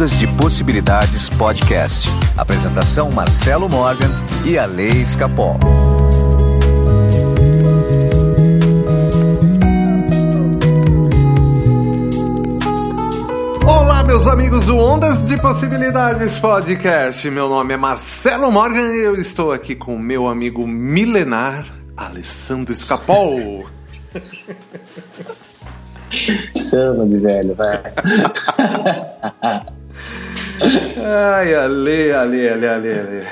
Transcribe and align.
Ondas 0.00 0.18
de 0.18 0.26
Possibilidades 0.28 1.28
Podcast. 1.28 2.08
Apresentação 2.34 3.10
Marcelo 3.10 3.68
Morgan 3.68 4.08
e 4.46 4.56
a 4.56 4.64
Lei 4.64 4.88
Escapol. 4.88 5.58
Olá, 13.66 14.02
meus 14.04 14.26
amigos 14.26 14.64
do 14.64 14.78
Ondas 14.78 15.20
de 15.26 15.36
Possibilidades 15.36 16.38
Podcast. 16.38 17.28
Meu 17.28 17.50
nome 17.50 17.74
é 17.74 17.76
Marcelo 17.76 18.50
Morgan 18.50 18.94
e 18.94 19.00
eu 19.00 19.16
estou 19.16 19.52
aqui 19.52 19.74
com 19.76 19.98
meu 19.98 20.26
amigo 20.28 20.66
milenar 20.66 21.66
Alessandro 21.94 22.72
Escapol. 22.72 23.66
Chama 26.08 27.06
de 27.06 27.18
velho, 27.18 27.54
vai. 27.54 27.82
Ai, 30.62 31.54
Ale, 31.54 32.12
Ale, 32.12 32.48
Ale, 32.48 32.66
Ale, 32.68 32.92
Ale. 32.98 33.24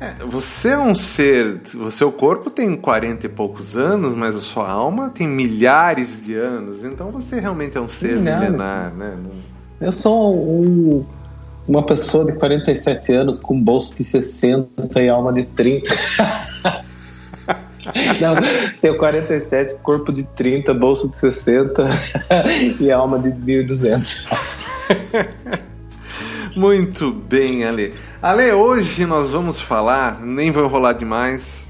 É, 0.00 0.14
você 0.26 0.68
é 0.70 0.78
um 0.78 0.94
ser. 0.94 1.60
O 1.76 1.90
seu 1.90 2.10
corpo 2.10 2.48
tem 2.50 2.74
40 2.76 3.26
e 3.26 3.28
poucos 3.28 3.76
anos, 3.76 4.14
mas 4.14 4.34
a 4.34 4.40
sua 4.40 4.70
alma 4.70 5.10
tem 5.10 5.28
milhares 5.28 6.24
de 6.24 6.34
anos. 6.34 6.84
Então 6.84 7.10
você 7.10 7.38
realmente 7.38 7.76
é 7.76 7.80
um 7.80 7.88
ser 7.88 8.16
Milhares. 8.16 8.50
milenar, 8.50 8.94
né? 8.94 9.14
Eu 9.80 9.92
sou 9.92 10.34
um- 10.34 11.04
uma 11.68 11.82
pessoa 11.84 12.24
de 12.24 12.32
47 12.32 13.12
anos 13.14 13.38
com 13.38 13.60
bolso 13.60 13.94
de 13.94 14.02
60 14.04 15.02
e 15.02 15.08
alma 15.08 15.32
de 15.32 15.44
30. 15.44 15.90
Não, 18.20 18.34
tenho 18.80 18.96
47, 18.96 19.74
corpo 19.82 20.12
de 20.12 20.22
30, 20.22 20.72
bolso 20.72 21.08
de 21.10 21.18
60 21.18 21.88
e 22.80 22.90
alma 22.90 23.18
de 23.18 23.30
1.200. 23.32 24.30
Muito 26.60 27.10
bem, 27.10 27.64
Ale. 27.64 27.94
Ale, 28.20 28.52
hoje 28.52 29.06
nós 29.06 29.30
vamos 29.30 29.62
falar, 29.62 30.20
nem 30.20 30.50
vou 30.50 30.62
enrolar 30.62 30.92
demais, 30.92 31.64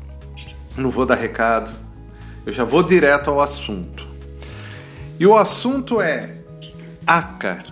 não 0.76 0.90
vou 0.90 1.06
dar 1.06 1.14
recado, 1.14 1.70
eu 2.44 2.52
já 2.52 2.64
vou 2.64 2.82
direto 2.82 3.30
ao 3.30 3.40
assunto. 3.40 4.04
E 5.16 5.24
o 5.24 5.36
assunto 5.36 6.00
é 6.00 6.38
ACA, 7.06 7.62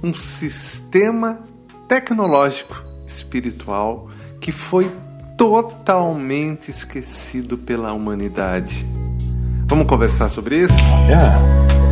um 0.00 0.14
sistema 0.14 1.40
tecnológico 1.88 2.84
espiritual 3.04 4.08
que 4.40 4.52
foi 4.52 4.88
totalmente 5.36 6.70
esquecido 6.70 7.58
pela 7.58 7.92
humanidade. 7.92 8.86
Vamos 9.66 9.88
conversar 9.88 10.28
sobre 10.28 10.60
isso? 10.60 10.78
Ah, 11.12 11.87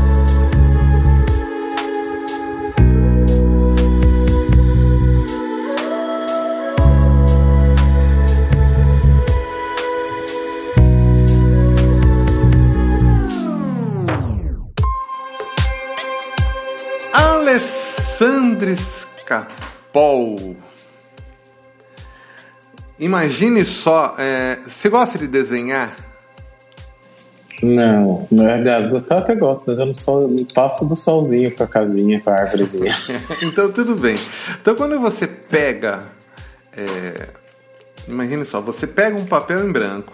Alessandro 17.56 18.76
Scapol. 18.76 20.56
Imagine 22.98 23.64
só, 23.64 24.14
é, 24.18 24.58
você 24.62 24.90
gosta 24.90 25.16
de 25.16 25.26
desenhar? 25.26 25.96
não, 27.62 28.28
não, 28.30 28.46
aliás, 28.46 28.86
gostar 28.86 29.18
até 29.20 29.34
gosto, 29.34 29.64
mas 29.66 29.78
eu 29.78 29.86
não, 29.86 29.94
sou, 29.94 30.28
não 30.28 30.44
passo 30.44 30.84
do 30.84 30.94
solzinho 30.94 31.50
com 31.50 31.62
a 31.62 31.66
casinha, 31.66 32.20
com 32.20 32.28
a 32.28 32.34
árvorezinha. 32.34 32.92
então 33.40 33.72
tudo 33.72 33.94
bem. 33.94 34.16
Então 34.60 34.74
quando 34.76 35.00
você 35.00 35.26
pega, 35.26 36.02
é, 36.76 37.28
imagine 38.06 38.44
só, 38.44 38.60
você 38.60 38.86
pega 38.86 39.16
um 39.16 39.25
papel 39.25 39.66
em 39.66 39.72
branco 39.72 40.12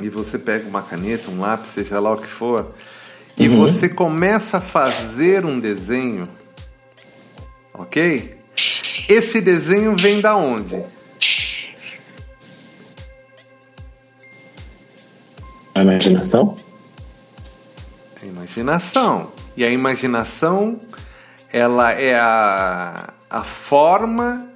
e 0.00 0.08
você 0.08 0.38
pega 0.38 0.66
uma 0.66 0.80
caneta, 0.80 1.30
um 1.30 1.38
lápis, 1.38 1.68
seja 1.68 2.00
lá 2.00 2.14
o 2.14 2.16
que 2.16 2.26
for, 2.28 2.72
e 3.36 3.46
Uhum. 3.46 3.58
você 3.58 3.90
começa 3.90 4.56
a 4.56 4.60
fazer 4.62 5.44
um 5.44 5.60
desenho, 5.60 6.26
ok? 7.78 8.36
Esse 9.08 9.40
desenho 9.40 9.96
vem 9.96 10.20
da 10.20 10.36
onde? 10.36 10.82
A 15.74 15.82
imaginação? 15.82 16.56
A 18.22 18.26
imaginação. 18.26 19.30
E 19.56 19.64
a 19.64 19.70
imaginação, 19.70 20.80
ela 21.52 21.92
é 21.92 22.14
a, 22.14 23.12
a 23.30 23.42
forma 23.42 24.48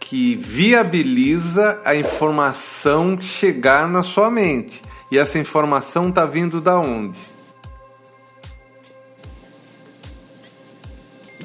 que 0.00 0.36
viabiliza 0.36 1.80
a 1.84 1.94
informação 1.94 3.18
chegar 3.20 3.88
na 3.88 4.02
sua 4.02 4.30
mente. 4.30 4.82
E 5.10 5.18
essa 5.18 5.38
informação 5.38 6.08
está 6.08 6.26
vindo 6.26 6.60
da 6.60 6.78
onde? 6.78 7.31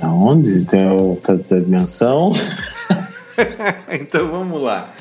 Aonde? 0.01 0.65
Tem 0.65 0.89
outra 0.89 1.37
dimensão? 1.37 2.31
então 3.91 4.29
vamos 4.29 4.61
lá. 4.61 4.93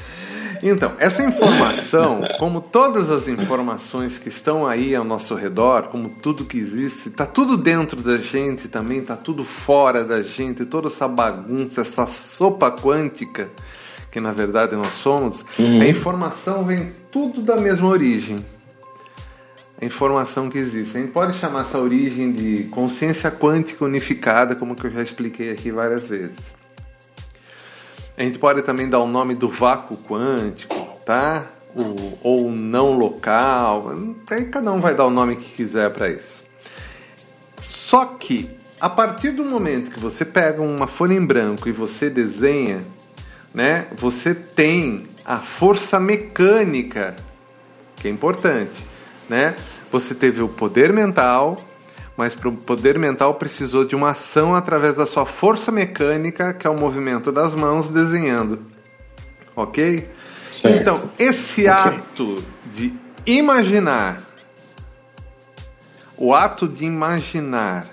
Então, 0.62 0.92
essa 0.98 1.22
informação, 1.22 2.22
como 2.38 2.60
todas 2.60 3.10
as 3.10 3.28
informações 3.28 4.18
que 4.18 4.28
estão 4.28 4.66
aí 4.66 4.94
ao 4.94 5.04
nosso 5.04 5.34
redor, 5.34 5.84
como 5.84 6.08
tudo 6.08 6.44
que 6.44 6.56
existe, 6.56 7.08
está 7.08 7.26
tudo 7.26 7.56
dentro 7.56 8.00
da 8.00 8.16
gente 8.16 8.66
também, 8.66 8.98
está 8.98 9.16
tudo 9.16 9.44
fora 9.44 10.02
da 10.02 10.22
gente, 10.22 10.64
toda 10.64 10.88
essa 10.88 11.06
bagunça, 11.06 11.82
essa 11.82 12.06
sopa 12.06 12.70
quântica 12.70 13.50
que 14.16 14.20
na 14.20 14.32
verdade 14.32 14.74
nós 14.74 14.94
somos, 14.94 15.44
a 15.58 15.86
informação 15.86 16.64
vem 16.64 16.90
tudo 17.12 17.42
da 17.42 17.56
mesma 17.56 17.86
origem. 17.86 18.42
A 19.80 19.84
informação 19.84 20.48
que 20.48 20.56
existe. 20.56 20.96
A 20.96 21.00
gente 21.00 21.12
pode 21.12 21.36
chamar 21.36 21.62
essa 21.62 21.78
origem 21.78 22.32
de 22.32 22.64
consciência 22.70 23.30
quântica 23.30 23.84
unificada, 23.84 24.56
como 24.56 24.74
que 24.74 24.86
eu 24.86 24.90
já 24.90 25.02
expliquei 25.02 25.50
aqui 25.50 25.70
várias 25.70 26.08
vezes. 26.08 26.36
A 28.16 28.22
gente 28.22 28.38
pode 28.38 28.62
também 28.62 28.88
dar 28.88 29.00
o 29.00 29.06
nome 29.06 29.34
do 29.34 29.48
vácuo 29.48 29.98
quântico, 29.98 30.74
tá? 31.04 31.46
O, 31.74 32.18
ou 32.22 32.50
não 32.50 32.96
local. 32.96 33.92
Aí 34.30 34.46
cada 34.46 34.72
um 34.72 34.80
vai 34.80 34.94
dar 34.94 35.04
o 35.04 35.10
nome 35.10 35.36
que 35.36 35.54
quiser 35.54 35.90
para 35.92 36.08
isso. 36.08 36.42
Só 37.60 38.06
que 38.06 38.50
a 38.80 38.88
partir 38.88 39.30
do 39.30 39.44
momento 39.44 39.90
que 39.90 40.00
você 40.00 40.24
pega 40.24 40.62
uma 40.62 40.86
folha 40.86 41.14
em 41.14 41.24
branco 41.24 41.68
e 41.68 41.72
você 41.72 42.08
desenha, 42.08 42.84
né? 43.52 43.86
Você 43.96 44.34
tem 44.34 45.04
a 45.24 45.38
força 45.38 45.98
mecânica, 45.98 47.16
que 47.96 48.08
é 48.08 48.10
importante, 48.10 48.84
né? 49.28 49.54
Você 49.90 50.14
teve 50.14 50.42
o 50.42 50.48
poder 50.48 50.92
mental, 50.92 51.56
mas 52.16 52.34
para 52.34 52.48
o 52.48 52.52
poder 52.52 52.98
mental 52.98 53.34
precisou 53.34 53.84
de 53.84 53.94
uma 53.94 54.10
ação 54.10 54.54
através 54.54 54.94
da 54.94 55.06
sua 55.06 55.26
força 55.26 55.70
mecânica, 55.70 56.54
que 56.54 56.66
é 56.66 56.70
o 56.70 56.78
movimento 56.78 57.30
das 57.30 57.54
mãos 57.54 57.88
desenhando. 57.88 58.60
Ok? 59.54 60.08
Certo. 60.50 60.80
Então, 60.80 61.10
esse 61.18 61.68
Ok. 61.68 61.92
ato 61.92 62.44
de 62.66 62.94
imaginar, 63.26 64.22
o 66.16 66.34
ato 66.34 66.66
de 66.66 66.84
imaginar 66.84 67.88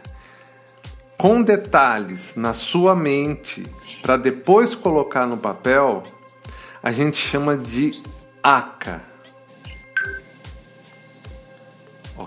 com 1.17 1.41
detalhes 1.41 2.33
na 2.35 2.53
sua 2.53 2.95
mente 2.95 3.65
para 4.01 4.17
depois 4.17 4.75
colocar 4.75 5.25
no 5.25 5.37
papel, 5.37 6.03
a 6.81 6.91
gente 6.91 7.17
chama 7.17 7.55
de 7.55 7.91
ACA. 8.41 9.12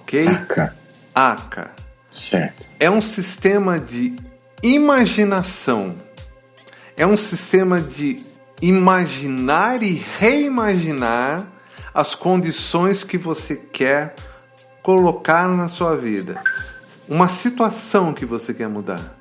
Ok? 0.06 0.22
Saca. 0.22 0.76
ACA 1.12 1.72
Certo. 2.12 2.64
é 2.78 2.88
um 2.88 3.02
sistema 3.02 3.80
de 3.80 4.14
imaginação. 4.62 5.96
É 6.96 7.04
um 7.04 7.16
sistema 7.16 7.80
de 7.80 8.24
imaginar 8.62 9.82
e 9.82 9.94
reimaginar 10.18 11.44
as 11.92 12.14
condições 12.14 13.02
que 13.02 13.18
você 13.18 13.56
quer 13.56 14.14
colocar 14.80 15.48
na 15.48 15.68
sua 15.68 15.96
vida. 15.96 16.40
Uma 17.08 17.26
situação 17.26 18.12
que 18.12 18.24
você 18.24 18.54
quer 18.54 18.68
mudar. 18.68 19.18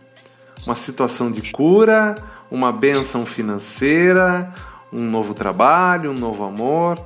Uma 0.68 0.76
situação 0.76 1.32
de 1.32 1.52
cura, 1.52 2.16
uma 2.52 2.72
benção 2.72 3.26
financeira, 3.26 4.54
um 4.94 5.02
novo 5.02 5.34
trabalho, 5.34 6.12
um 6.12 6.18
novo 6.18 6.44
amor. 6.44 7.00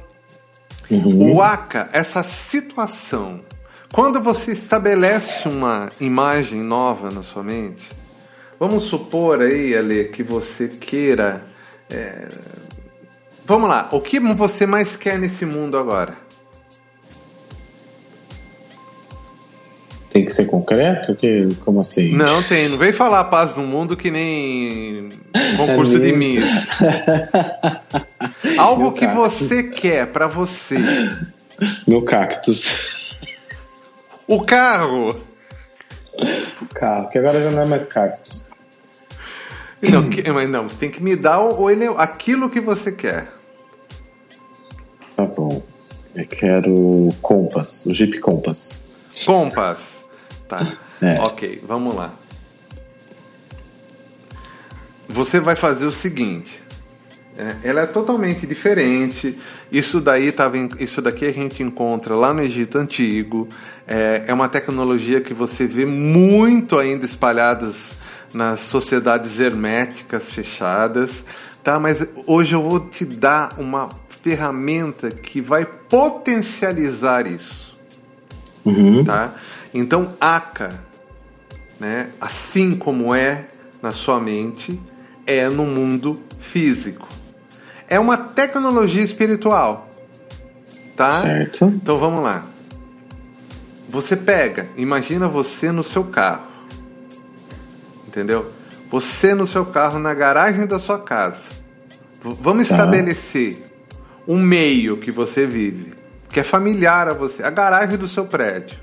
Uhum. 0.91 1.35
O 1.35 1.41
ACA, 1.41 1.87
essa 1.93 2.23
situação, 2.23 3.41
quando 3.91 4.21
você 4.21 4.51
estabelece 4.51 5.47
uma 5.47 5.89
imagem 5.99 6.61
nova 6.61 7.09
na 7.09 7.23
sua 7.23 7.43
mente, 7.43 7.89
vamos 8.59 8.83
supor 8.83 9.41
aí, 9.41 9.75
Ale, 9.75 10.05
que 10.05 10.23
você 10.23 10.67
queira. 10.67 11.43
é, 11.89 12.27
Vamos 13.45 13.67
lá, 13.67 13.89
o 13.91 13.99
que 13.99 14.19
você 14.19 14.67
mais 14.67 14.95
quer 14.95 15.17
nesse 15.17 15.43
mundo 15.43 15.75
agora? 15.75 16.13
Tem 20.11 20.25
que 20.25 20.31
ser 20.31 20.45
concreto? 20.45 21.15
Que, 21.15 21.47
como 21.61 21.79
assim? 21.79 22.11
Não 22.13 22.43
tem, 22.43 22.67
não 22.67 22.77
vem 22.77 22.91
falar 22.91 23.23
paz 23.25 23.55
no 23.55 23.63
mundo 23.63 23.95
que 23.95 24.09
nem 24.11 25.09
concurso 25.55 25.97
É 25.97 25.99
de? 25.99 26.11
Miss. 26.13 26.45
Algo 28.57 28.83
Meu 28.83 28.91
que 28.91 29.05
cactus. 29.05 29.39
você 29.39 29.63
quer 29.63 30.07
pra 30.07 30.27
você. 30.27 30.77
Meu 31.87 32.01
cactus. 32.01 32.98
O 34.29 34.45
carro. 34.45 35.09
O 36.61 36.65
carro, 36.71 37.09
que 37.09 37.17
agora 37.17 37.43
já 37.43 37.49
não 37.49 37.63
é 37.63 37.65
mais 37.65 37.83
cactus. 37.85 38.45
Não, 39.81 40.07
que- 40.07 40.29
mas 40.31 40.47
não, 40.47 40.69
você 40.69 40.75
tem 40.75 40.91
que 40.91 41.01
me 41.01 41.15
dar 41.15 41.39
o, 41.39 41.63
o 41.63 41.97
aquilo 41.97 42.47
que 42.47 42.61
você 42.61 42.91
quer. 42.91 43.27
Tá 45.15 45.25
bom. 45.25 45.63
Eu 46.13 46.27
quero 46.27 47.09
Compass, 47.23 47.87
o 47.87 47.93
Jeep 47.93 48.19
Compass. 48.19 48.91
Compass. 49.25 50.05
Tá. 50.47 50.77
É. 51.01 51.19
Ok, 51.21 51.63
vamos 51.65 51.95
lá. 51.95 52.13
Você 55.07 55.39
vai 55.39 55.55
fazer 55.55 55.85
o 55.87 55.91
seguinte. 55.91 56.61
É, 57.39 57.55
ela 57.69 57.81
é 57.81 57.85
totalmente 57.85 58.45
diferente. 58.45 59.37
Isso 59.71 60.01
daí 60.01 60.31
tava 60.31 60.57
em- 60.57 60.69
isso 60.79 61.01
daqui 61.01 61.25
a 61.25 61.31
gente 61.31 61.63
encontra 61.63 62.13
lá 62.15 62.33
no 62.33 62.41
Egito 62.41 62.77
antigo. 62.77 63.47
É, 63.87 64.23
é 64.27 64.33
uma 64.33 64.49
tecnologia 64.49 65.21
que 65.21 65.33
você 65.33 65.65
vê 65.65 65.85
muito 65.85 66.77
ainda 66.77 67.05
espalhadas 67.05 67.93
nas 68.33 68.59
sociedades 68.59 69.39
herméticas 69.39 70.29
fechadas, 70.29 71.23
tá? 71.63 71.79
Mas 71.79 72.05
hoje 72.27 72.53
eu 72.53 72.61
vou 72.61 72.79
te 72.81 73.05
dar 73.05 73.55
uma 73.57 73.89
ferramenta 74.21 75.09
que 75.09 75.39
vai 75.41 75.65
potencializar 75.65 77.25
isso 77.25 77.69
Uhum. 78.65 79.03
tá? 79.05 79.33
Então, 79.73 80.09
Aka, 80.19 80.73
né, 81.79 82.09
assim 82.19 82.75
como 82.75 83.15
é 83.15 83.45
na 83.81 83.93
sua 83.93 84.19
mente, 84.19 84.79
é 85.25 85.47
no 85.49 85.63
mundo 85.65 86.19
físico. 86.39 87.07
É 87.89 87.99
uma 87.99 88.17
tecnologia 88.17 89.01
espiritual, 89.01 89.89
tá? 90.95 91.11
Certo. 91.11 91.65
Então 91.65 91.97
vamos 91.97 92.23
lá. 92.23 92.45
Você 93.89 94.15
pega, 94.15 94.67
imagina 94.77 95.27
você 95.27 95.71
no 95.71 95.81
seu 95.83 96.03
carro. 96.03 96.43
Entendeu? 98.07 98.51
Você 98.91 99.33
no 99.33 99.45
seu 99.47 99.65
carro 99.65 99.99
na 99.99 100.13
garagem 100.13 100.65
da 100.67 100.77
sua 100.79 100.99
casa. 100.99 101.49
V- 102.23 102.35
vamos 102.39 102.67
Tá. 102.67 102.75
estabelecer 102.75 103.63
um 104.27 104.39
meio 104.39 104.97
que 104.97 105.09
você 105.11 105.45
vive, 105.47 105.93
que 106.31 106.39
é 106.39 106.43
familiar 106.43 107.07
a 107.07 107.13
você, 107.13 107.41
a 107.43 107.49
garagem 107.49 107.97
do 107.97 108.07
seu 108.07 108.25
prédio. 108.25 108.77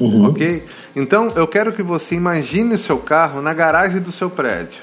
Uhum. 0.00 0.26
Ok? 0.30 0.64
Então 0.94 1.32
eu 1.36 1.46
quero 1.46 1.72
que 1.72 1.82
você 1.82 2.14
imagine 2.14 2.74
o 2.74 2.78
seu 2.78 2.98
carro 2.98 3.42
na 3.42 3.52
garagem 3.52 4.00
do 4.00 4.12
seu 4.12 4.30
prédio. 4.30 4.80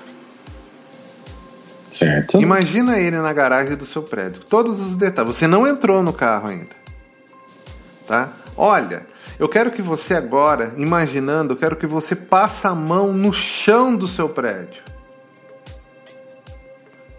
Certo. 1.96 2.42
Imagina 2.42 3.00
ele 3.00 3.18
na 3.18 3.32
garagem 3.32 3.78
do 3.78 3.86
seu 3.86 4.04
prédio. 4.04 4.44
Todos 4.44 4.82
os 4.82 4.98
detalhes. 4.98 5.34
Você 5.34 5.48
não 5.48 5.66
entrou 5.66 6.04
no 6.04 6.12
carro 6.12 6.50
ainda. 6.50 6.76
Tá? 8.06 8.34
Olha, 8.58 9.08
eu 9.40 9.48
quero 9.48 9.72
que 9.72 9.82
você 9.82 10.14
agora, 10.14 10.74
imaginando, 10.76 11.54
eu 11.54 11.58
quero 11.58 11.78
que 11.78 11.88
você 11.88 12.14
passe 12.14 12.68
a 12.68 12.76
mão 12.76 13.14
no 13.14 13.32
chão 13.32 13.96
do 13.96 14.10
seu 14.10 14.28
prédio. 14.28 14.84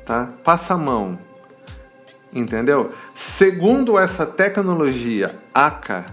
Tá? 0.04 0.28
Passa 0.44 0.74
a 0.74 0.78
mão. 0.78 1.18
Entendeu? 2.30 2.92
Segundo 3.14 3.98
essa 3.98 4.26
tecnologia 4.26 5.34
ACA, 5.54 6.04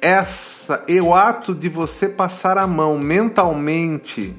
essa, 0.00 0.82
e 0.88 1.00
o 1.00 1.14
ato 1.14 1.54
de 1.54 1.68
você 1.68 2.08
passar 2.08 2.58
a 2.58 2.66
mão 2.66 2.98
mentalmente 2.98 4.36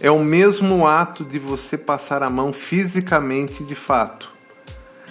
é 0.00 0.10
o 0.10 0.22
mesmo 0.22 0.86
ato 0.86 1.24
de 1.24 1.38
você 1.38 1.76
passar 1.76 2.22
a 2.22 2.30
mão 2.30 2.52
fisicamente 2.52 3.64
de 3.64 3.74
fato. 3.74 4.32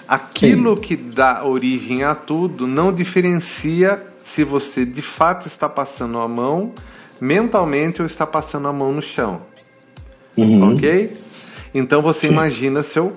Aquilo 0.07 0.77
que 0.77 0.95
dá 0.95 1.43
origem 1.43 2.03
a 2.03 2.13
tudo 2.13 2.67
não 2.67 2.93
diferencia 2.93 4.05
se 4.19 4.43
você 4.43 4.85
de 4.85 5.01
fato 5.01 5.47
está 5.47 5.67
passando 5.67 6.19
a 6.19 6.27
mão 6.27 6.73
mentalmente 7.19 8.01
ou 8.01 8.05
está 8.05 8.25
passando 8.27 8.67
a 8.67 8.73
mão 8.73 8.91
no 8.91 9.01
chão. 9.01 9.41
Uhum. 10.37 10.73
Ok? 10.73 11.15
Então 11.73 12.01
você 12.01 12.27
imagina 12.27 12.83
seu 12.83 13.13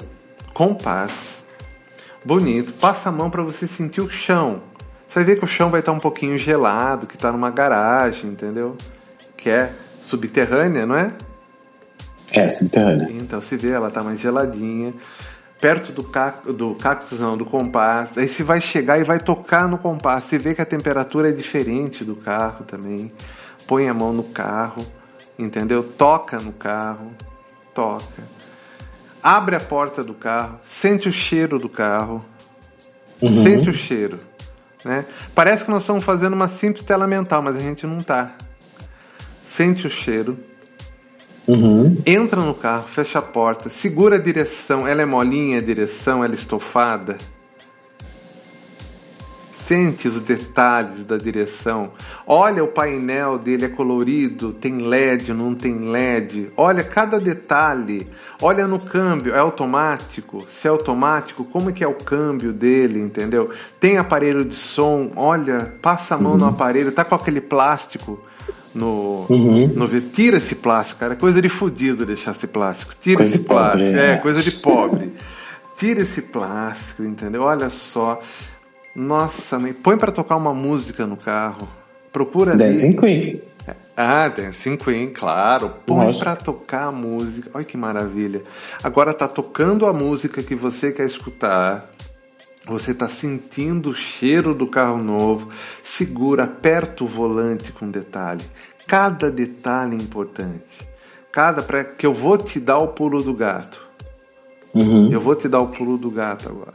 compás 0.54 1.38
bonito, 2.24 2.72
passa 2.74 3.08
a 3.08 3.12
mão 3.12 3.30
para 3.30 3.42
você 3.42 3.66
sentir 3.66 4.00
o 4.00 4.10
chão. 4.10 4.62
Você 5.06 5.20
vai 5.20 5.24
ver 5.24 5.38
que 5.38 5.44
o 5.44 5.48
chão 5.48 5.70
vai 5.70 5.80
estar 5.80 5.92
um 5.92 5.98
pouquinho 5.98 6.38
gelado, 6.38 7.06
que 7.06 7.14
está 7.14 7.32
numa 7.32 7.50
garagem, 7.50 8.30
entendeu? 8.30 8.76
Que 9.36 9.48
é 9.48 9.72
subterrânea, 10.02 10.84
não 10.84 10.94
é? 10.94 11.12
É, 12.32 12.48
subterrânea. 12.48 13.08
Então 13.10 13.40
se 13.40 13.56
vê, 13.56 13.70
ela 13.70 13.90
tá 13.90 14.02
mais 14.02 14.20
geladinha. 14.20 14.92
Perto 15.60 15.90
do, 15.92 16.04
cac... 16.04 16.52
do 16.52 16.74
cactus, 16.76 17.18
não, 17.18 17.36
do 17.36 17.44
compás. 17.44 18.16
Aí 18.16 18.28
você 18.28 18.42
vai 18.42 18.60
chegar 18.60 18.98
e 18.98 19.04
vai 19.04 19.18
tocar 19.18 19.66
no 19.66 19.76
compás. 19.76 20.24
Você 20.24 20.38
vê 20.38 20.54
que 20.54 20.62
a 20.62 20.66
temperatura 20.66 21.30
é 21.30 21.32
diferente 21.32 22.04
do 22.04 22.14
carro 22.14 22.64
também. 22.64 23.12
Põe 23.66 23.88
a 23.88 23.94
mão 23.94 24.12
no 24.12 24.22
carro, 24.22 24.86
entendeu? 25.38 25.82
Toca 25.82 26.38
no 26.38 26.52
carro, 26.52 27.12
toca. 27.74 28.22
Abre 29.22 29.56
a 29.56 29.60
porta 29.60 30.04
do 30.04 30.14
carro, 30.14 30.60
sente 30.68 31.08
o 31.08 31.12
cheiro 31.12 31.58
do 31.58 31.68
carro. 31.68 32.24
Uhum. 33.20 33.32
Sente 33.32 33.68
o 33.68 33.74
cheiro. 33.74 34.20
Né? 34.84 35.04
Parece 35.34 35.64
que 35.64 35.70
nós 35.70 35.82
estamos 35.82 36.04
fazendo 36.04 36.34
uma 36.34 36.48
simples 36.48 36.84
tela 36.84 37.06
mental, 37.06 37.42
mas 37.42 37.56
a 37.56 37.60
gente 37.60 37.84
não 37.84 37.98
tá. 37.98 38.32
Sente 39.44 39.86
o 39.86 39.90
cheiro, 39.90 40.38
Uhum. 41.48 41.96
Entra 42.04 42.42
no 42.42 42.52
carro, 42.52 42.86
fecha 42.86 43.20
a 43.20 43.22
porta, 43.22 43.70
segura 43.70 44.16
a 44.16 44.18
direção. 44.18 44.86
Ela 44.86 45.00
é 45.00 45.06
molinha 45.06 45.58
a 45.58 45.62
direção, 45.62 46.22
ela 46.22 46.34
é 46.34 46.36
estofada. 46.36 47.16
Sente 49.50 50.08
os 50.08 50.20
detalhes 50.20 51.04
da 51.04 51.16
direção. 51.16 51.92
Olha 52.26 52.62
o 52.62 52.68
painel 52.68 53.38
dele, 53.38 53.64
é 53.64 53.68
colorido, 53.68 54.52
tem 54.52 54.78
LED, 54.78 55.32
não 55.32 55.54
tem 55.54 55.90
LED. 55.90 56.50
Olha 56.54 56.84
cada 56.84 57.18
detalhe. 57.18 58.06
Olha 58.42 58.66
no 58.66 58.78
câmbio, 58.78 59.34
é 59.34 59.38
automático? 59.38 60.44
Se 60.50 60.66
é 60.66 60.70
automático, 60.70 61.44
como 61.44 61.70
é 61.70 61.72
que 61.72 61.84
é 61.84 61.88
o 61.88 61.94
câmbio 61.94 62.52
dele, 62.52 63.00
entendeu? 63.00 63.50
Tem 63.80 63.96
aparelho 63.96 64.44
de 64.44 64.54
som, 64.54 65.12
olha, 65.16 65.74
passa 65.80 66.14
a 66.14 66.18
mão 66.18 66.36
no 66.36 66.46
aparelho, 66.46 66.92
tá 66.92 67.04
com 67.04 67.14
aquele 67.14 67.40
plástico 67.40 68.22
no, 68.78 69.26
Uhum. 69.28 69.66
no 69.68 70.00
Tira 70.00 70.38
esse 70.38 70.54
plástico, 70.54 71.00
cara. 71.00 71.14
É 71.14 71.16
coisa 71.16 71.40
de 71.42 71.48
fudido 71.48 72.06
deixar 72.06 72.30
esse 72.30 72.46
plástico. 72.46 72.94
Tira 72.98 73.16
Coisa 73.18 73.30
esse 73.30 73.38
de 73.40 73.44
pobre, 73.44 73.62
plástico. 73.64 73.92
né? 73.96 74.12
É, 74.12 74.16
coisa 74.16 74.42
de 74.42 74.50
pobre. 74.52 75.12
Tira 75.76 76.00
esse 76.00 76.22
plástico, 76.22 77.04
entendeu? 77.04 77.42
Olha 77.42 77.70
só. 77.70 78.20
Nossa, 78.94 79.58
mãe, 79.58 79.72
põe 79.72 79.96
pra 79.96 80.10
tocar 80.10 80.36
uma 80.36 80.52
música 80.54 81.06
no 81.06 81.16
carro. 81.16 81.68
Procura 82.12 82.52
ali. 82.52 82.58
Dancing 82.58 82.96
Queen. 82.96 83.42
Ah, 83.96 84.28
Dancing 84.28 84.76
Queen, 84.76 85.10
claro. 85.10 85.72
Põe 85.86 86.06
Lógico. 86.06 86.24
pra 86.24 86.36
tocar 86.36 86.84
a 86.88 86.92
música. 86.92 87.50
Olha 87.52 87.64
que 87.64 87.76
maravilha. 87.76 88.42
Agora 88.82 89.12
tá 89.12 89.28
tocando 89.28 89.86
a 89.86 89.92
música 89.92 90.42
que 90.42 90.54
você 90.54 90.90
quer 90.90 91.06
escutar. 91.06 91.88
Você 92.66 92.92
tá 92.92 93.08
sentindo 93.08 93.90
o 93.90 93.94
cheiro 93.94 94.54
do 94.54 94.66
carro 94.66 95.02
novo. 95.02 95.48
Segura, 95.82 96.44
aperta 96.44 97.04
o 97.04 97.06
volante 97.06 97.72
com 97.72 97.90
detalhe. 97.90 98.44
Cada 98.88 99.30
detalhe 99.30 99.94
é 99.94 100.02
importante. 100.02 100.88
Cada 101.30 101.62
pra, 101.62 101.84
que 101.84 102.06
eu 102.06 102.12
vou 102.12 102.38
te 102.38 102.58
dar 102.58 102.78
o 102.78 102.88
pulo 102.88 103.22
do 103.22 103.34
gato. 103.34 103.86
Uhum. 104.74 105.12
Eu 105.12 105.20
vou 105.20 105.36
te 105.36 105.46
dar 105.46 105.60
o 105.60 105.68
pulo 105.68 105.98
do 105.98 106.10
gato 106.10 106.48
agora. 106.48 106.74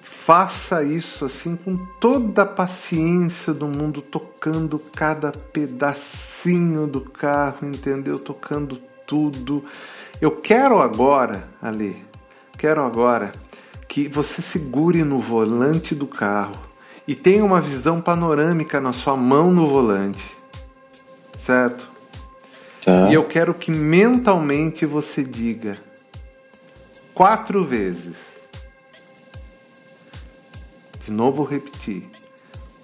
Faça 0.00 0.84
isso 0.84 1.24
assim 1.24 1.56
com 1.56 1.76
toda 2.00 2.42
a 2.42 2.46
paciência 2.46 3.52
do 3.52 3.66
mundo, 3.66 4.00
tocando 4.00 4.78
cada 4.78 5.32
pedacinho 5.32 6.86
do 6.86 7.00
carro, 7.00 7.66
entendeu? 7.66 8.20
Tocando 8.20 8.76
tudo. 9.04 9.64
Eu 10.20 10.30
quero 10.30 10.80
agora, 10.80 11.48
Ali, 11.60 11.96
quero 12.56 12.82
agora 12.82 13.32
que 13.88 14.06
você 14.06 14.40
segure 14.40 15.02
no 15.02 15.18
volante 15.18 15.92
do 15.92 16.06
carro 16.06 16.54
e 17.06 17.16
tenha 17.16 17.44
uma 17.44 17.60
visão 17.60 18.00
panorâmica 18.00 18.80
na 18.80 18.92
sua 18.92 19.16
mão 19.16 19.50
no 19.50 19.68
volante, 19.68 20.24
certo? 21.44 21.88
Tá. 22.84 23.10
E 23.10 23.14
eu 23.14 23.26
quero 23.26 23.54
que 23.54 23.70
mentalmente 23.70 24.86
você 24.86 25.22
diga 25.22 25.76
quatro 27.14 27.64
vezes. 27.64 28.16
De 31.04 31.10
novo 31.10 31.44
repetir. 31.44 32.08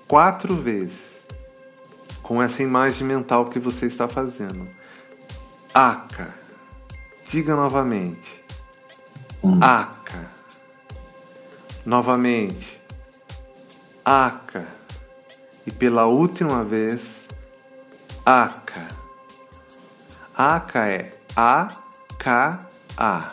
Quatro 0.07 0.55
vezes. 0.57 1.09
Com 2.23 2.43
essa 2.43 2.63
imagem 2.63 3.07
mental 3.07 3.47
que 3.47 3.59
você 3.59 3.87
está 3.87 4.09
fazendo. 4.09 4.69
Aca. 5.73 6.35
Diga 7.31 7.55
novamente. 7.55 8.43
Hum. 9.43 9.59
pela 15.71 16.07
última 16.07 16.65
vez 16.65 17.18
Aka. 18.29 18.87
Aka 20.37 20.87
é 20.87 21.15
A-K-A. 21.35 23.33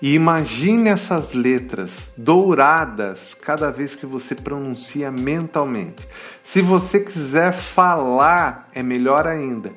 E 0.00 0.14
imagine 0.14 0.88
essas 0.88 1.34
letras 1.34 2.14
douradas 2.16 3.34
cada 3.34 3.70
vez 3.70 3.94
que 3.94 4.06
você 4.06 4.34
pronuncia 4.34 5.10
mentalmente. 5.10 6.08
Se 6.42 6.62
você 6.62 7.00
quiser 7.00 7.52
falar, 7.52 8.70
é 8.74 8.82
melhor 8.82 9.26
ainda, 9.26 9.70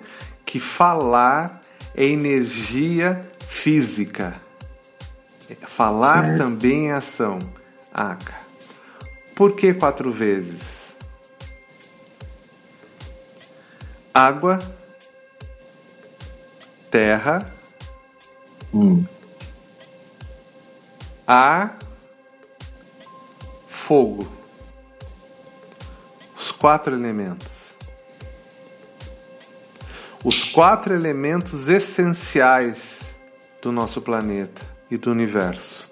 que 0.46 0.58
falar 0.58 1.60
é 1.94 2.06
energia 2.06 3.30
física. 3.46 4.40
Falar 5.68 6.28
certo. 6.28 6.46
também 6.46 6.92
é 6.92 6.94
ação. 6.94 7.40
Aka. 7.94 8.40
Por 9.36 9.52
que 9.52 9.74
quatro 9.74 10.10
vezes? 10.14 10.79
Água, 14.14 14.60
terra, 16.90 17.52
hum. 18.74 19.06
ar, 21.28 21.78
fogo. 23.68 24.32
Os 26.36 26.52
quatro 26.52 26.96
elementos. 26.96 27.76
Os 30.24 30.44
quatro 30.44 30.94
elementos 30.94 31.68
essenciais 31.68 33.16
do 33.62 33.72
nosso 33.72 34.02
planeta 34.02 34.62
e 34.92 34.98
do 34.98 35.12
universo. 35.12 35.92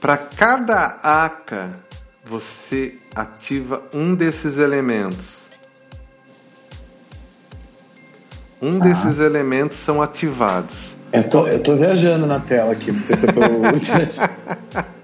Para 0.00 0.16
cada 0.16 0.98
aca, 1.02 1.84
você 2.30 2.94
ativa 3.14 3.82
um 3.92 4.14
desses 4.14 4.56
elementos. 4.56 5.40
Um 8.62 8.76
ah. 8.76 8.84
desses 8.84 9.18
elementos 9.18 9.78
são 9.78 10.00
ativados. 10.00 10.94
Eu 11.12 11.28
tô, 11.28 11.48
eu 11.48 11.60
tô 11.60 11.74
viajando 11.74 12.28
na 12.28 12.38
tela 12.38 12.70
aqui, 12.70 12.92
não 12.92 13.02
sei 13.02 13.16
se 13.16 13.26
é 13.26 13.32
pelo. 13.32 13.62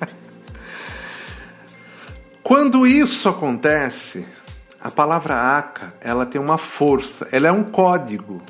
Quando 2.44 2.86
isso 2.86 3.28
acontece, 3.28 4.24
a 4.80 4.88
palavra 4.88 5.58
aca, 5.58 5.94
ela 6.00 6.24
tem 6.24 6.40
uma 6.40 6.58
força, 6.58 7.26
ela 7.32 7.48
é 7.48 7.52
um 7.52 7.64
código. 7.64 8.40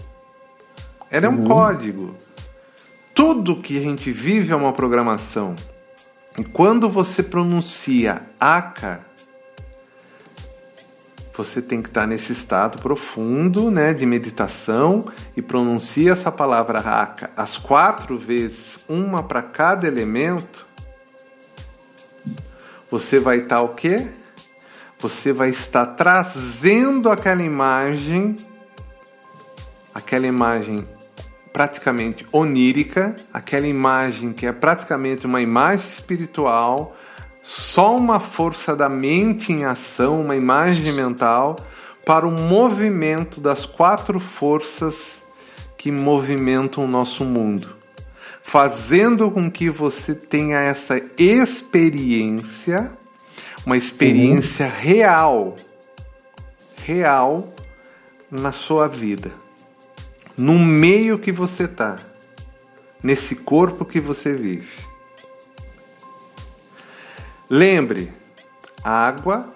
Ela 1.11 1.25
é 1.26 1.28
um 1.30 1.38
uhum. 1.38 1.47
código. 1.47 2.14
Tudo 3.14 3.56
que 3.56 3.78
a 3.78 3.80
gente 3.80 4.12
vive 4.12 4.52
é 4.52 4.56
uma 4.56 4.75
programação. 4.75 5.56
E 6.38 6.45
quando 6.45 6.88
você 6.90 7.23
pronuncia 7.23 8.26
aka, 8.38 9.07
você 11.35 11.61
tem 11.61 11.83
que 11.83 11.88
estar 11.88 12.07
nesse 12.07 12.33
estado 12.33 12.81
profundo, 12.81 13.71
né, 13.71 13.93
de 13.93 14.07
meditação 14.07 15.07
e 15.37 15.43
pronuncia 15.43 16.12
essa 16.12 16.33
palavra 16.33 16.78
aka 16.78 17.31
as 17.37 17.59
quatro 17.59 18.16
vezes, 18.16 18.78
uma 18.88 19.23
para 19.23 19.43
cada 19.43 19.87
elemento. 19.87 20.66
Você 22.90 23.19
vai 23.19 23.38
estar 23.38 23.62
o 23.62 23.71
quê? 23.71 24.12
Você 24.99 25.33
vai 25.33 25.50
estar 25.50 25.87
trazendo 25.87 27.11
aquela 27.11 27.43
imagem, 27.43 28.37
aquela 29.95 30.26
imagem 30.26 30.88
praticamente 31.57 32.27
onírica, 32.31 33.17
aquela 33.33 33.67
imagem 33.67 34.31
que 34.31 34.47
é 34.47 34.53
praticamente 34.53 35.25
uma 35.25 35.41
imagem 35.41 35.89
espiritual, 35.89 36.95
só 37.43 37.97
uma 37.97 38.21
força 38.21 38.77
da 38.77 38.91
mente 38.91 39.55
em 39.55 39.65
ação, 39.65 40.21
uma 40.21 40.37
imagem 40.37 40.93
mental, 40.93 41.57
para 42.05 42.29
o 42.29 42.31
movimento 42.31 43.41
das 43.41 43.65
quatro 43.65 44.21
forças 44.21 45.23
que 45.79 45.91
movimentam 45.91 46.85
o 46.85 46.87
nosso 46.87 47.25
mundo, 47.25 47.75
fazendo 48.43 49.31
com 49.31 49.51
que 49.51 49.71
você 49.71 50.15
tenha 50.15 50.59
essa 50.59 51.01
experiência, 51.17 52.99
uma 53.65 53.79
experiência 53.79 54.67
uhum. 54.67 54.73
real, 54.79 55.57
real 56.85 57.55
na 58.31 58.53
sua 58.53 58.87
vida 58.87 59.46
no 60.37 60.59
meio 60.59 61.19
que 61.19 61.33
você 61.33 61.64
está, 61.64 61.97
nesse 63.02 63.35
corpo 63.35 63.85
que 63.85 64.00
você 64.00 64.35
vive. 64.35 64.87
Lembre: 67.49 68.12
água, 68.83 69.52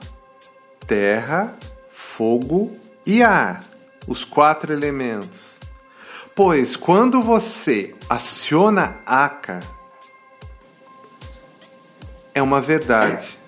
terra, 0.86 1.56
fogo 1.90 2.76
e 3.04 3.22
ar, 3.22 3.62
os 4.06 4.24
quatro 4.24 4.72
elementos. 4.72 5.58
Pois 6.34 6.76
quando 6.76 7.20
você 7.20 7.94
aciona 8.08 9.00
Aka, 9.04 9.60
é 12.34 12.40
uma 12.40 12.60
verdade. 12.60 13.38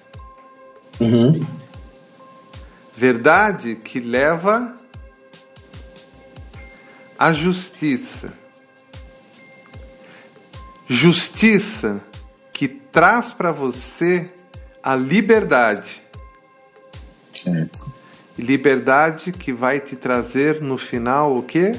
Uhum. 1.01 1.47
Verdade 2.93 3.77
que 3.77 3.99
leva 3.99 4.77
a 7.23 7.33
justiça. 7.33 8.33
Justiça 10.89 12.03
que 12.53 12.67
traz 12.67 13.31
para 13.31 13.53
você 13.53 14.29
a 14.83 14.97
liberdade. 14.97 16.03
Certo. 17.33 17.87
Liberdade 18.37 19.31
que 19.31 19.53
vai 19.53 19.79
te 19.79 19.95
trazer 19.95 20.61
no 20.61 20.77
final 20.77 21.37
o 21.37 21.45
que? 21.45 21.77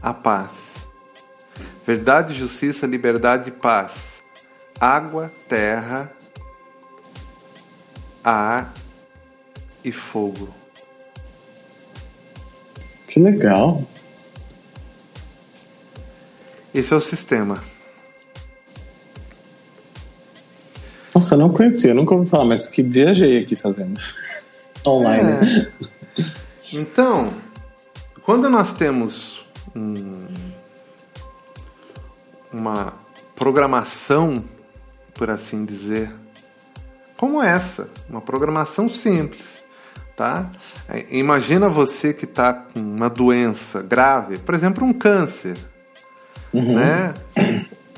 A 0.00 0.14
paz. 0.14 0.86
Verdade, 1.86 2.32
justiça, 2.32 2.86
liberdade 2.86 3.50
e 3.50 3.52
paz. 3.52 4.22
Água, 4.80 5.30
terra, 5.46 6.10
ar 8.24 8.72
e 9.84 9.92
fogo. 9.92 10.48
Que 13.06 13.20
legal. 13.20 13.76
Esse 16.74 16.92
é 16.92 16.96
o 16.96 17.00
sistema. 17.00 17.62
Nossa, 21.14 21.36
eu 21.36 21.38
não 21.38 21.50
conhecia, 21.50 21.94
nunca 21.94 22.16
ouvi 22.16 22.28
falar, 22.28 22.44
mas 22.44 22.66
que 22.66 22.82
viajei 22.82 23.38
aqui 23.38 23.54
fazendo. 23.54 24.00
Online. 24.84 25.68
É. 26.18 26.22
Então, 26.74 27.32
quando 28.22 28.50
nós 28.50 28.72
temos 28.72 29.46
um, 29.76 30.26
uma 32.52 32.94
programação, 33.36 34.44
por 35.14 35.30
assim 35.30 35.64
dizer, 35.64 36.12
como 37.16 37.40
essa, 37.40 37.88
uma 38.10 38.20
programação 38.20 38.88
simples, 38.88 39.64
tá? 40.16 40.50
Imagina 41.08 41.68
você 41.68 42.12
que 42.12 42.24
está 42.24 42.52
com 42.52 42.80
uma 42.80 43.08
doença 43.08 43.80
grave, 43.80 44.38
por 44.38 44.56
exemplo, 44.56 44.84
um 44.84 44.92
câncer 44.92 45.56
uhum. 46.54 46.74
né? 46.74 47.14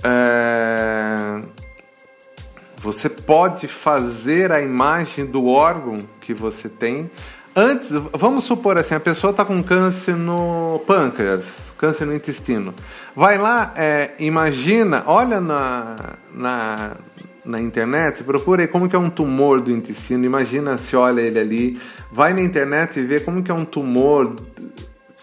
É, 0.02 1.42
você 2.76 3.08
pode 3.08 3.66
fazer 3.66 4.52
a 4.52 4.60
imagem 4.60 5.26
do 5.26 5.46
órgão 5.46 5.96
que 6.20 6.32
você 6.32 6.68
tem. 6.68 7.10
Antes, 7.54 7.88
vamos 8.12 8.44
supor 8.44 8.76
assim, 8.76 8.94
a 8.94 9.00
pessoa 9.00 9.30
está 9.30 9.44
com 9.44 9.62
câncer 9.62 10.14
no 10.14 10.80
pâncreas, 10.86 11.72
câncer 11.78 12.04
no 12.04 12.14
intestino. 12.14 12.74
Vai 13.14 13.38
lá, 13.38 13.72
é, 13.76 14.12
imagina, 14.18 15.02
olha 15.06 15.40
na, 15.40 15.96
na, 16.34 16.96
na 17.44 17.60
internet, 17.60 18.22
procura 18.22 18.62
aí 18.62 18.68
como 18.68 18.88
que 18.88 18.94
é 18.94 18.98
um 18.98 19.08
tumor 19.08 19.60
do 19.62 19.70
intestino, 19.70 20.24
imagina 20.24 20.76
se 20.76 20.94
olha 20.94 21.22
ele 21.22 21.38
ali, 21.38 21.80
vai 22.12 22.34
na 22.34 22.42
internet 22.42 23.00
e 23.00 23.02
vê 23.02 23.20
como 23.20 23.42
que 23.42 23.50
é 23.50 23.54
um 23.54 23.64
tumor 23.64 24.36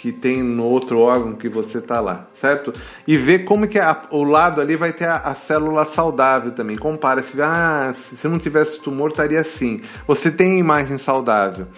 que 0.04 0.12
tem 0.12 0.44
no 0.44 0.66
outro 0.66 1.00
órgão 1.00 1.32
que 1.32 1.48
você 1.48 1.78
está 1.78 2.02
lá, 2.02 2.28
certo? 2.34 2.74
E 3.08 3.16
ver 3.16 3.46
como 3.46 3.66
que 3.70 3.80
a, 3.80 4.02
o 4.12 4.26
lado 4.26 4.60
ali 4.60 4.76
vai 4.76 4.92
ter 4.92 5.06
a, 5.06 5.16
a, 5.16 5.34
célula 5.34 5.86
saudável 5.86 6.52
também. 6.52 6.76
Compara, 6.76 7.24
se, 7.24 7.42
ah, 7.42 7.94
se 7.96 8.28
não 8.28 8.38
tivesse 8.38 8.82
tumor 8.82 9.12
estaria 9.12 9.40
assim. 9.40 9.80
Você 10.06 10.30
tem 10.30 10.56
a 10.56 10.58
imagem 10.58 10.98
saudável. 10.98 11.70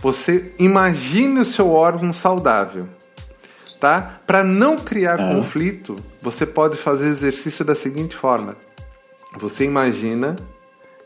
Você 0.00 0.52
imagine 0.60 1.40
o 1.40 1.44
seu 1.44 1.72
órgão 1.72 2.12
saudável, 2.12 2.86
tá? 3.80 4.20
Para 4.24 4.44
não 4.44 4.76
criar 4.76 5.18
é. 5.18 5.34
conflito, 5.34 5.96
você 6.22 6.46
pode 6.46 6.76
fazer 6.76 7.08
exercício 7.08 7.64
da 7.64 7.74
seguinte 7.74 8.14
forma: 8.14 8.56
você 9.36 9.64
imagina, 9.64 10.36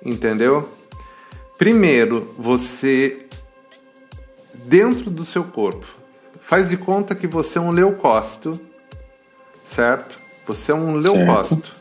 entendeu? 0.05 0.69
Primeiro, 1.57 2.35
você 2.37 3.25
dentro 4.67 5.09
do 5.09 5.25
seu 5.25 5.45
corpo 5.45 6.00
Faz 6.41 6.69
de 6.69 6.77
conta 6.77 7.15
que 7.15 7.27
você 7.27 7.59
é 7.59 7.61
um 7.61 7.71
leucócito, 7.71 8.59
certo? 9.65 10.19
Você 10.47 10.73
é 10.73 10.75
um 10.75 10.97
leucócito. 10.97 11.73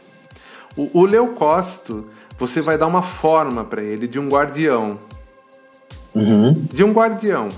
O, 0.75 1.01
o 1.01 1.05
leucócito 1.05 2.07
você 2.37 2.61
vai 2.61 2.77
dar 2.77 2.87
uma 2.87 3.03
forma 3.03 3.65
para 3.65 3.81
ele 3.81 4.07
de 4.07 4.19
um 4.19 4.29
guardião. 4.29 4.99
Uhum. 6.15 6.53
De 6.53 6.83
um 6.83 6.93
guardião. 6.93 7.49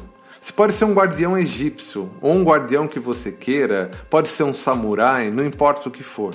Você 0.42 0.52
pode 0.52 0.74
ser 0.74 0.86
um 0.86 0.94
guardião 0.94 1.38
egípcio, 1.38 2.10
ou 2.20 2.34
um 2.34 2.44
guardião 2.44 2.88
que 2.88 3.00
você 3.00 3.32
queira, 3.32 3.92
pode 4.10 4.28
ser 4.28 4.42
um 4.42 4.54
samurai, 4.54 5.30
não 5.30 5.46
importa 5.46 5.88
o 5.88 5.92
que 5.92 6.02
for. 6.02 6.34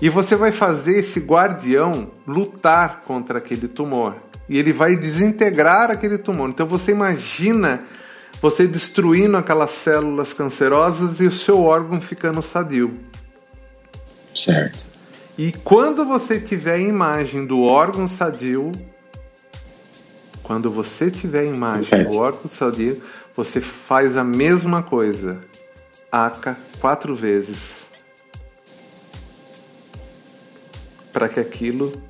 E 0.00 0.08
você 0.08 0.34
vai 0.34 0.50
fazer 0.50 0.98
esse 0.98 1.20
guardião 1.20 2.10
lutar 2.26 3.02
contra 3.06 3.38
aquele 3.38 3.68
tumor. 3.68 4.16
E 4.48 4.58
ele 4.58 4.72
vai 4.72 4.96
desintegrar 4.96 5.92
aquele 5.92 6.18
tumor. 6.18 6.48
Então 6.48 6.66
você 6.66 6.90
imagina 6.90 7.84
você 8.42 8.66
destruindo 8.66 9.36
aquelas 9.36 9.70
células 9.70 10.34
cancerosas 10.34 11.20
e 11.20 11.26
o 11.28 11.30
seu 11.30 11.62
órgão 11.62 12.00
ficando 12.00 12.42
sadio. 12.42 12.98
Certo. 14.34 14.84
E 15.38 15.52
quando 15.52 16.04
você 16.04 16.40
tiver 16.40 16.74
a 16.74 16.78
imagem 16.78 17.46
do 17.46 17.60
órgão 17.62 18.08
sadio, 18.08 18.72
quando 20.42 20.68
você 20.68 21.08
tiver 21.08 21.42
a 21.42 21.44
imagem 21.44 21.88
Repete. 21.88 22.16
do 22.16 22.20
órgão 22.20 22.48
sadio, 22.50 23.00
você 23.34 23.60
faz 23.60 24.16
a 24.16 24.24
mesma 24.24 24.82
coisa. 24.82 25.40
Aca 26.10 26.58
quatro 26.80 27.14
vezes. 27.14 27.86
Para 31.12 31.28
que 31.28 31.38
aquilo 31.38 32.02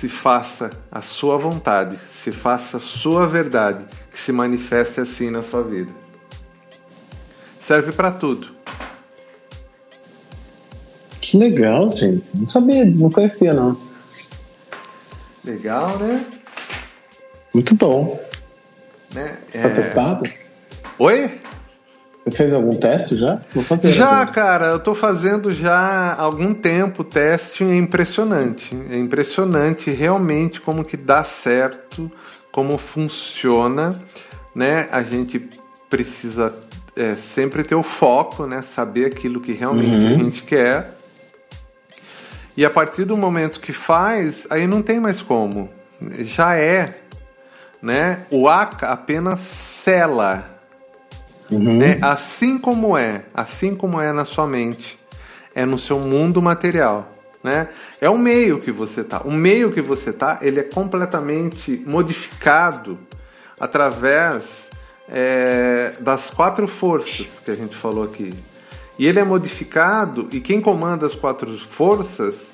se 0.00 0.08
faça 0.08 0.70
a 0.90 1.02
sua 1.02 1.36
vontade, 1.36 1.98
se 2.10 2.32
faça 2.32 2.78
a 2.78 2.80
sua 2.80 3.26
verdade, 3.26 3.84
que 4.10 4.18
se 4.18 4.32
manifeste 4.32 4.98
assim 4.98 5.28
na 5.28 5.42
sua 5.42 5.62
vida. 5.62 5.90
Serve 7.60 7.92
para 7.92 8.10
tudo. 8.10 8.48
Que 11.20 11.36
legal, 11.36 11.90
gente. 11.90 12.34
Não 12.34 12.48
sabia, 12.48 12.86
não 12.86 13.10
conhecia, 13.10 13.52
não. 13.52 13.78
Legal, 15.44 15.98
né? 15.98 16.24
Muito 17.52 17.74
bom. 17.74 18.18
né? 19.12 19.36
Tá 19.52 19.58
É... 19.58 19.68
testado? 19.68 20.22
Oi? 20.98 21.39
Você 22.30 22.36
fez 22.36 22.54
algum 22.54 22.76
teste 22.76 23.16
já? 23.16 23.40
Vou 23.54 23.62
fazer. 23.64 23.90
Já, 23.92 24.24
né? 24.24 24.32
cara, 24.32 24.66
eu 24.66 24.78
tô 24.80 24.94
fazendo 24.94 25.52
já 25.52 25.74
há 25.78 26.20
algum 26.22 26.54
tempo 26.54 27.02
teste, 27.04 27.64
é 27.64 27.74
impressionante. 27.74 28.76
É 28.90 28.96
impressionante 28.96 29.90
realmente 29.90 30.60
como 30.60 30.84
que 30.84 30.96
dá 30.96 31.24
certo, 31.24 32.10
como 32.52 32.78
funciona, 32.78 33.94
né? 34.54 34.88
A 34.92 35.02
gente 35.02 35.48
precisa 35.88 36.54
é, 36.96 37.14
sempre 37.14 37.62
ter 37.64 37.74
o 37.74 37.82
foco, 37.82 38.46
né? 38.46 38.62
Saber 38.62 39.06
aquilo 39.06 39.40
que 39.40 39.52
realmente 39.52 39.96
Uhum. 39.96 40.14
a 40.14 40.16
gente 40.18 40.42
quer. 40.42 40.94
E 42.56 42.64
a 42.64 42.70
partir 42.70 43.04
do 43.04 43.16
momento 43.16 43.60
que 43.60 43.72
faz, 43.72 44.46
aí 44.50 44.66
não 44.66 44.82
tem 44.82 45.00
mais 45.00 45.22
como. 45.22 45.68
Já 46.20 46.56
é, 46.56 46.94
né? 47.82 48.20
O 48.30 48.48
ACA 48.48 48.88
apenas 48.88 49.40
sela 49.40 50.59
Uhum. 51.50 51.78
né? 51.78 51.98
Assim 52.00 52.58
como 52.58 52.96
é, 52.96 53.24
assim 53.34 53.74
como 53.74 54.00
é 54.00 54.12
na 54.12 54.24
sua 54.24 54.46
mente, 54.46 54.98
é 55.54 55.64
no 55.64 55.78
seu 55.78 55.98
mundo 55.98 56.40
material, 56.40 57.12
né? 57.42 57.68
É 58.00 58.08
o 58.08 58.16
meio 58.16 58.60
que 58.60 58.70
você 58.70 59.02
tá. 59.02 59.20
O 59.24 59.32
meio 59.32 59.70
que 59.72 59.80
você 59.80 60.12
tá, 60.12 60.38
ele 60.42 60.60
é 60.60 60.62
completamente 60.62 61.82
modificado 61.86 62.98
através 63.58 64.70
é, 65.08 65.94
das 66.00 66.30
quatro 66.30 66.68
forças 66.68 67.40
que 67.44 67.50
a 67.50 67.56
gente 67.56 67.76
falou 67.76 68.04
aqui. 68.04 68.34
E 68.98 69.06
ele 69.06 69.18
é 69.18 69.24
modificado 69.24 70.28
e 70.30 70.40
quem 70.40 70.60
comanda 70.60 71.06
as 71.06 71.14
quatro 71.14 71.56
forças 71.58 72.50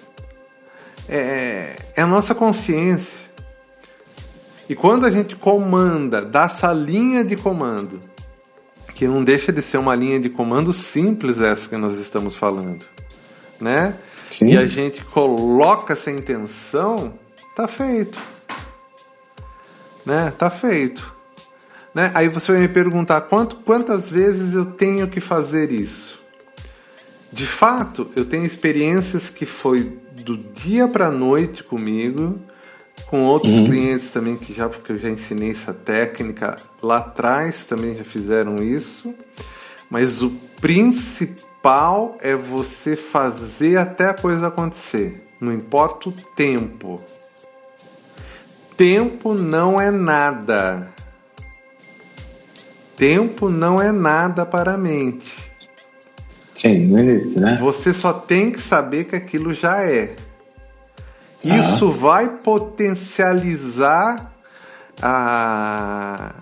é, 1.09 1.77
é 1.97 2.03
a 2.03 2.07
nossa 2.07 2.35
consciência. 2.35 3.27
E 4.69 4.75
quando 4.75 5.07
a 5.07 5.11
gente 5.11 5.37
comanda, 5.37 6.23
dá 6.23 6.45
essa 6.45 6.73
linha 6.73 7.25
de 7.25 7.37
comando, 7.37 8.01
que 8.97 9.07
não 9.07 9.23
deixa 9.23 9.53
de 9.53 9.61
ser 9.61 9.77
uma 9.77 9.95
linha 9.95 10.19
de 10.19 10.31
comando 10.31 10.73
simples 10.73 11.39
essa 11.39 11.69
que 11.69 11.77
nós 11.77 11.99
estamos 11.99 12.35
falando, 12.35 12.87
né? 13.61 13.95
Sim. 14.31 14.55
E 14.55 14.57
a 14.57 14.67
gente 14.67 15.05
coloca 15.05 15.93
essa 15.93 16.11
intenção, 16.11 17.13
tá 17.55 17.69
feito. 17.69 18.19
Né? 20.05 20.33
Tá 20.39 20.49
feito. 20.49 21.15
Né? 21.95 22.11
Aí 22.15 22.29
você 22.29 22.53
vai 22.53 22.63
me 22.63 22.69
perguntar 22.69 23.21
quanto, 23.23 23.57
quantas 23.57 24.11
vezes 24.11 24.55
eu 24.55 24.65
tenho 24.65 25.07
que 25.09 25.21
fazer 25.21 25.71
isso? 25.71 26.23
De 27.31 27.47
fato, 27.47 28.11
eu 28.17 28.25
tenho 28.25 28.47
experiências 28.47 29.29
que 29.29 29.45
foi 29.45 29.99
do 30.23 30.39
dia 30.39 30.89
para 30.89 31.11
noite 31.11 31.63
comigo, 31.63 32.41
com 33.07 33.25
outros 33.25 33.53
clientes 33.53 34.11
também 34.11 34.37
que 34.37 34.53
já 34.53 34.69
porque 34.69 34.93
eu 34.93 34.99
já 34.99 35.09
ensinei 35.09 35.51
essa 35.51 35.73
técnica 35.73 36.57
lá 36.83 36.99
atrás 36.99 37.67
também 37.67 37.97
já 37.97 38.05
fizeram 38.05 38.63
isso. 38.63 39.15
Mas 39.89 40.23
o 40.23 40.31
principal 40.61 42.17
é 42.21 42.35
você 42.35 42.97
fazer 42.97 43.77
até 43.77 44.07
a 44.07 44.15
coisa 44.15 44.49
acontecer. 44.49 45.25
Não 45.41 45.53
importa 45.53 46.09
o 46.09 46.13
tempo. 46.13 47.01
Tempo 48.77 49.35
não 49.35 49.81
é 49.81 49.91
nada. 49.91 50.93
Tempo 52.97 53.49
não 53.49 53.81
é 53.81 53.93
nada 53.93 54.45
para 54.45 54.75
a 54.75 54.77
mente. 54.77 55.47
Sim, 56.55 56.87
não 56.87 56.99
existe, 56.99 57.39
né? 57.39 57.57
Você 57.61 57.93
só 57.93 58.13
tem 58.13 58.51
que 58.51 58.61
saber 58.61 59.05
que 59.05 59.15
aquilo 59.15 59.53
já 59.53 59.83
é. 59.85 60.17
Isso 61.51 61.91
vai 61.91 62.29
potencializar 62.29 64.33
a. 65.03 66.35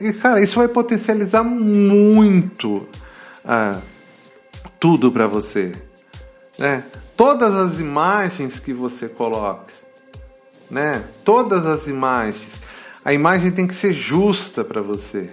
E, 0.00 0.12
cara, 0.12 0.40
isso 0.40 0.58
vai 0.58 0.68
potencializar 0.68 1.44
muito 1.44 2.86
ah, 3.44 3.78
tudo 4.80 5.12
para 5.12 5.26
você. 5.26 5.74
Né? 6.58 6.84
Todas 7.16 7.54
as 7.54 7.78
imagens 7.78 8.58
que 8.58 8.72
você 8.72 9.08
coloca, 9.08 9.72
né? 10.70 11.02
Todas 11.24 11.64
as 11.66 11.86
imagens. 11.86 12.60
A 13.04 13.12
imagem 13.12 13.50
tem 13.50 13.66
que 13.66 13.74
ser 13.74 13.92
justa 13.92 14.64
para 14.64 14.80
você. 14.80 15.30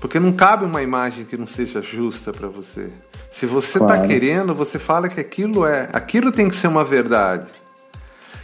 Porque 0.00 0.18
não 0.18 0.32
cabe 0.32 0.64
uma 0.64 0.82
imagem 0.82 1.24
que 1.24 1.36
não 1.36 1.46
seja 1.46 1.80
justa 1.80 2.32
para 2.32 2.48
você. 2.48 2.90
Se 3.30 3.46
você 3.46 3.78
está 3.78 3.94
Claro. 3.94 4.08
querendo, 4.08 4.54
você 4.54 4.78
fala 4.78 5.08
que 5.08 5.20
aquilo 5.20 5.64
é. 5.64 5.88
Aquilo 5.92 6.32
tem 6.32 6.48
que 6.48 6.56
ser 6.56 6.66
uma 6.66 6.84
verdade. 6.84 7.48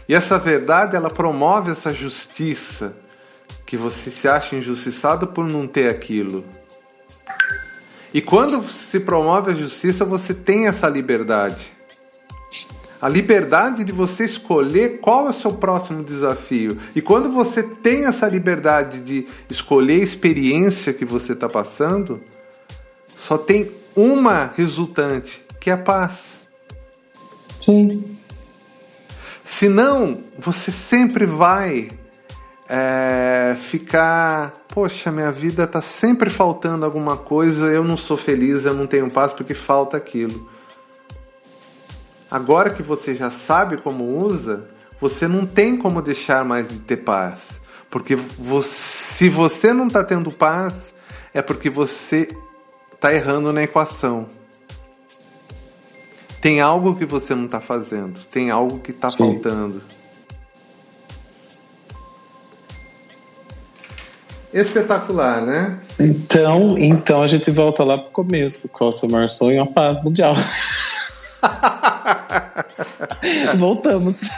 E 0.08 0.14
essa 0.14 0.38
verdade, 0.38 0.96
ela 0.96 1.10
promove 1.10 1.70
essa 1.70 1.92
justiça. 1.92 2.96
Que 3.66 3.76
você 3.76 4.10
se 4.10 4.26
acha 4.26 4.56
injustiçado 4.56 5.26
por 5.26 5.46
não 5.46 5.66
ter 5.66 5.90
aquilo. 5.90 6.42
E 8.14 8.22
quando 8.22 8.62
se 8.62 8.98
promove 8.98 9.52
a 9.52 9.54
justiça, 9.54 10.06
você 10.06 10.32
tem 10.32 10.66
essa 10.66 10.88
liberdade. 10.88 11.70
A 13.00 13.08
liberdade 13.08 13.84
de 13.84 13.92
você 13.92 14.24
escolher 14.24 15.00
qual 15.00 15.26
é 15.26 15.30
o 15.30 15.34
seu 15.34 15.52
próximo 15.52 16.02
desafio. 16.02 16.78
E 16.96 17.02
quando 17.02 17.30
você 17.30 17.62
tem 17.62 18.06
essa 18.06 18.26
liberdade 18.26 19.00
de 19.00 19.26
escolher 19.50 20.00
a 20.00 20.04
experiência 20.04 20.92
que 20.94 21.04
você 21.04 21.34
está 21.34 21.48
passando, 21.48 22.20
só 23.06 23.36
tem 23.36 23.70
uma 23.94 24.52
resultante, 24.56 25.44
que 25.60 25.70
é 25.70 25.74
a 25.74 25.78
paz. 25.78 26.38
Sim. 27.60 28.17
Senão, 29.50 30.22
você 30.38 30.70
sempre 30.70 31.24
vai 31.24 31.90
é, 32.68 33.56
ficar. 33.56 34.52
Poxa, 34.68 35.10
minha 35.10 35.32
vida 35.32 35.64
está 35.64 35.80
sempre 35.80 36.28
faltando 36.28 36.84
alguma 36.84 37.16
coisa, 37.16 37.66
eu 37.66 37.82
não 37.82 37.96
sou 37.96 38.16
feliz, 38.16 38.66
eu 38.66 38.74
não 38.74 38.86
tenho 38.86 39.10
paz 39.10 39.32
porque 39.32 39.54
falta 39.54 39.96
aquilo. 39.96 40.48
Agora 42.30 42.68
que 42.68 42.82
você 42.82 43.16
já 43.16 43.30
sabe 43.30 43.78
como 43.78 44.22
usa, 44.22 44.68
você 45.00 45.26
não 45.26 45.46
tem 45.46 45.78
como 45.78 46.02
deixar 46.02 46.44
mais 46.44 46.68
de 46.68 46.78
ter 46.80 46.98
paz. 46.98 47.58
Porque 47.90 48.14
você, 48.14 48.68
se 48.68 49.28
você 49.30 49.72
não 49.72 49.86
está 49.86 50.04
tendo 50.04 50.30
paz, 50.30 50.92
é 51.32 51.40
porque 51.40 51.70
você 51.70 52.28
está 52.94 53.12
errando 53.12 53.50
na 53.50 53.62
equação. 53.62 54.28
Tem 56.40 56.60
algo 56.60 56.94
que 56.94 57.04
você 57.04 57.34
não 57.34 57.46
está 57.46 57.60
fazendo, 57.60 58.20
tem 58.30 58.50
algo 58.50 58.78
que 58.78 58.92
está 58.92 59.10
faltando. 59.10 59.82
Espetacular, 64.52 65.42
né? 65.42 65.80
Então, 66.00 66.76
então 66.78 67.22
a 67.22 67.28
gente 67.28 67.50
volta 67.50 67.84
lá 67.84 67.98
pro 67.98 68.10
começo. 68.10 68.68
Qual 68.68 68.88
é 68.88 68.94
o 68.94 68.96
seu 68.96 69.08
maior 69.08 69.28
sonho? 69.28 69.62
A 69.62 69.66
paz 69.66 70.02
mundial. 70.02 70.34
Voltamos. 73.58 74.28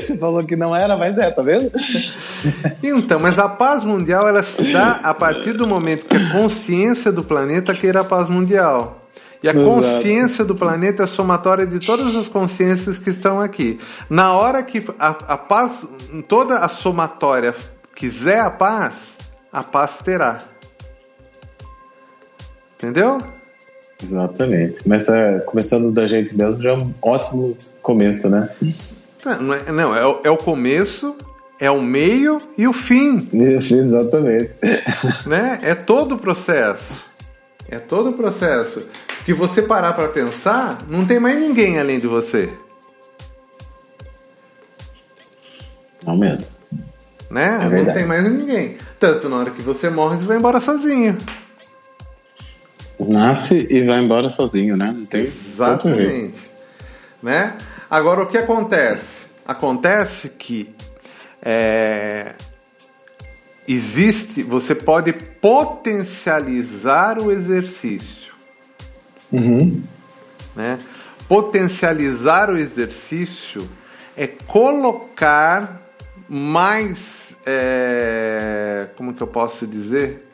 Você 0.00 0.16
falou 0.16 0.44
que 0.44 0.56
não 0.56 0.74
era, 0.74 0.96
mas 0.96 1.16
é, 1.18 1.30
tá 1.30 1.42
vendo? 1.42 1.70
Então, 2.82 3.20
mas 3.20 3.38
a 3.38 3.48
paz 3.48 3.84
mundial 3.84 4.28
ela 4.28 4.42
se 4.42 4.72
dá 4.72 5.00
a 5.02 5.14
partir 5.14 5.52
do 5.52 5.66
momento 5.66 6.06
que 6.06 6.16
a 6.16 6.32
consciência 6.32 7.12
do 7.12 7.22
planeta 7.22 7.74
queira 7.74 8.00
a 8.00 8.04
paz 8.04 8.28
mundial. 8.28 8.97
E 9.42 9.48
a 9.48 9.52
Exato. 9.52 9.64
consciência 9.64 10.44
do 10.44 10.54
planeta 10.54 11.04
é 11.04 11.06
somatória 11.06 11.66
de 11.66 11.78
todas 11.78 12.14
as 12.16 12.26
consciências 12.26 12.98
que 12.98 13.10
estão 13.10 13.40
aqui. 13.40 13.78
Na 14.10 14.32
hora 14.32 14.62
que 14.62 14.84
a, 14.98 15.08
a 15.08 15.36
paz, 15.36 15.86
toda 16.26 16.58
a 16.58 16.68
somatória 16.68 17.54
quiser 17.94 18.40
a 18.40 18.50
paz, 18.50 19.16
a 19.52 19.62
paz 19.62 19.98
terá. 20.04 20.40
Entendeu? 22.74 23.22
Exatamente. 24.02 24.88
Mas 24.88 25.08
é, 25.08 25.38
começando 25.40 25.90
da 25.92 26.06
gente 26.06 26.36
mesmo 26.36 26.60
já 26.60 26.70
é 26.70 26.74
um 26.74 26.92
ótimo 27.00 27.56
começo, 27.80 28.28
né? 28.28 28.48
Não, 29.40 29.54
é, 29.54 29.72
não 29.72 29.94
é, 29.94 30.20
é 30.24 30.30
o 30.30 30.36
começo, 30.36 31.16
é 31.60 31.70
o 31.70 31.80
meio 31.80 32.38
e 32.56 32.66
o 32.66 32.72
fim. 32.72 33.28
Exatamente. 33.32 34.56
Né? 35.26 35.60
É 35.62 35.74
todo 35.74 36.16
o 36.16 36.18
processo. 36.18 37.04
É 37.68 37.78
todo 37.78 38.10
o 38.10 38.12
processo 38.14 38.88
que 39.28 39.34
você 39.34 39.60
parar 39.60 39.92
para 39.92 40.08
pensar, 40.08 40.78
não 40.88 41.04
tem 41.04 41.20
mais 41.20 41.38
ninguém 41.38 41.78
além 41.78 41.98
de 41.98 42.06
você. 42.06 42.48
Não 46.02 46.16
mesmo. 46.16 46.48
Né? 47.30 47.60
É 47.62 47.68
não 47.68 47.92
tem 47.92 48.06
mais 48.06 48.24
ninguém. 48.24 48.78
Tanto 48.98 49.28
na 49.28 49.36
hora 49.36 49.50
que 49.50 49.60
você 49.60 49.90
morre, 49.90 50.16
você 50.16 50.24
vai 50.24 50.38
embora 50.38 50.62
sozinho. 50.62 51.18
Nasce 52.98 53.66
e 53.68 53.84
vai 53.84 53.98
embora 53.98 54.30
sozinho, 54.30 54.78
né? 54.78 54.94
Não 54.96 55.04
tem 55.04 55.20
Exatamente. 55.20 56.50
Né? 57.22 57.54
Agora, 57.90 58.22
o 58.22 58.28
que 58.28 58.38
acontece? 58.38 59.26
Acontece 59.46 60.30
que 60.30 60.74
é, 61.42 62.32
existe, 63.68 64.42
você 64.42 64.74
pode 64.74 65.12
potencializar 65.12 67.18
o 67.18 67.30
exercício. 67.30 68.17
Uhum. 69.32 69.82
Né? 70.54 70.78
Potencializar 71.28 72.50
o 72.50 72.56
exercício 72.56 73.68
é 74.16 74.26
colocar 74.26 75.82
mais, 76.28 77.36
é, 77.46 78.88
como 78.96 79.14
que 79.14 79.22
eu 79.22 79.26
posso 79.26 79.66
dizer, 79.66 80.26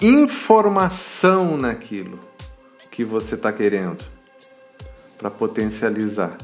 informação 0.00 1.56
naquilo 1.56 2.18
que 2.90 3.04
você 3.04 3.34
está 3.34 3.52
querendo 3.52 4.04
para 5.16 5.30
potencializar, 5.30 6.36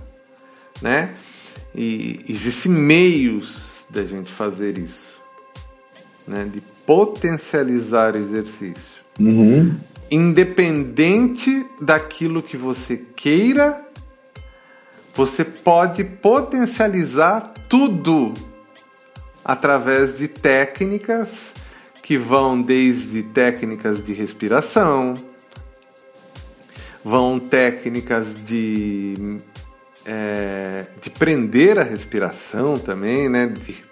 né? 0.81 1.15
E 1.75 2.21
existem 2.29 2.71
meios 2.71 3.87
da 3.91 4.05
gente 4.05 4.33
fazer 4.33 4.79
isso, 4.79 5.21
né? 6.27 6.49
De 6.51 6.61
potencializar 6.87 8.15
o 8.15 8.19
exercício. 8.19 9.03
Uhum 9.19 9.77
independente 10.15 11.67
daquilo 11.81 12.43
que 12.43 12.57
você 12.57 12.97
queira, 12.97 13.85
você 15.15 15.45
pode 15.45 16.05
potencializar 16.05 17.53
tudo 17.69 18.33
através 19.45 20.15
de 20.15 20.29
técnicas 20.29 21.53
que 22.03 22.17
vão 22.17 22.61
desde 22.61 23.23
técnicas 23.23 24.05
de 24.05 24.13
respiração, 24.13 25.15
vão 27.03 27.39
técnicas 27.39 28.45
de, 28.45 29.39
é, 30.05 30.87
de 31.01 31.11
prender 31.11 31.79
a 31.79 31.83
respiração 31.83 32.79
também, 32.79 33.29
né? 33.29 33.47
de, 33.47 33.85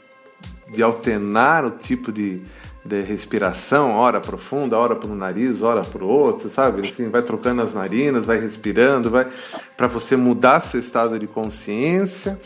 de 0.73 0.83
alternar 0.83 1.65
o 1.65 1.71
tipo 1.71 2.13
de, 2.13 2.43
de 2.85 3.01
respiração, 3.03 3.93
hora 3.93 4.21
profunda, 4.21 4.77
hora 4.77 4.97
para 4.97 5.09
um 5.09 5.15
nariz, 5.15 5.63
hora 5.63 5.83
para 5.83 6.03
o 6.03 6.09
outro, 6.09 6.49
sabe? 6.49 6.89
Assim, 6.89 7.09
vai 7.09 7.23
trocando 7.23 7.63
as 7.63 7.75
narinas, 7.75 8.25
vai 8.25 8.41
respirando, 8.41 9.09
vai 9.09 9.27
para 9.77 9.87
você 9.87 10.17
mudar 10.17 10.61
seu 10.61 10.81
estado 10.81 11.19
de 11.19 11.29
consciência. 11.29 12.39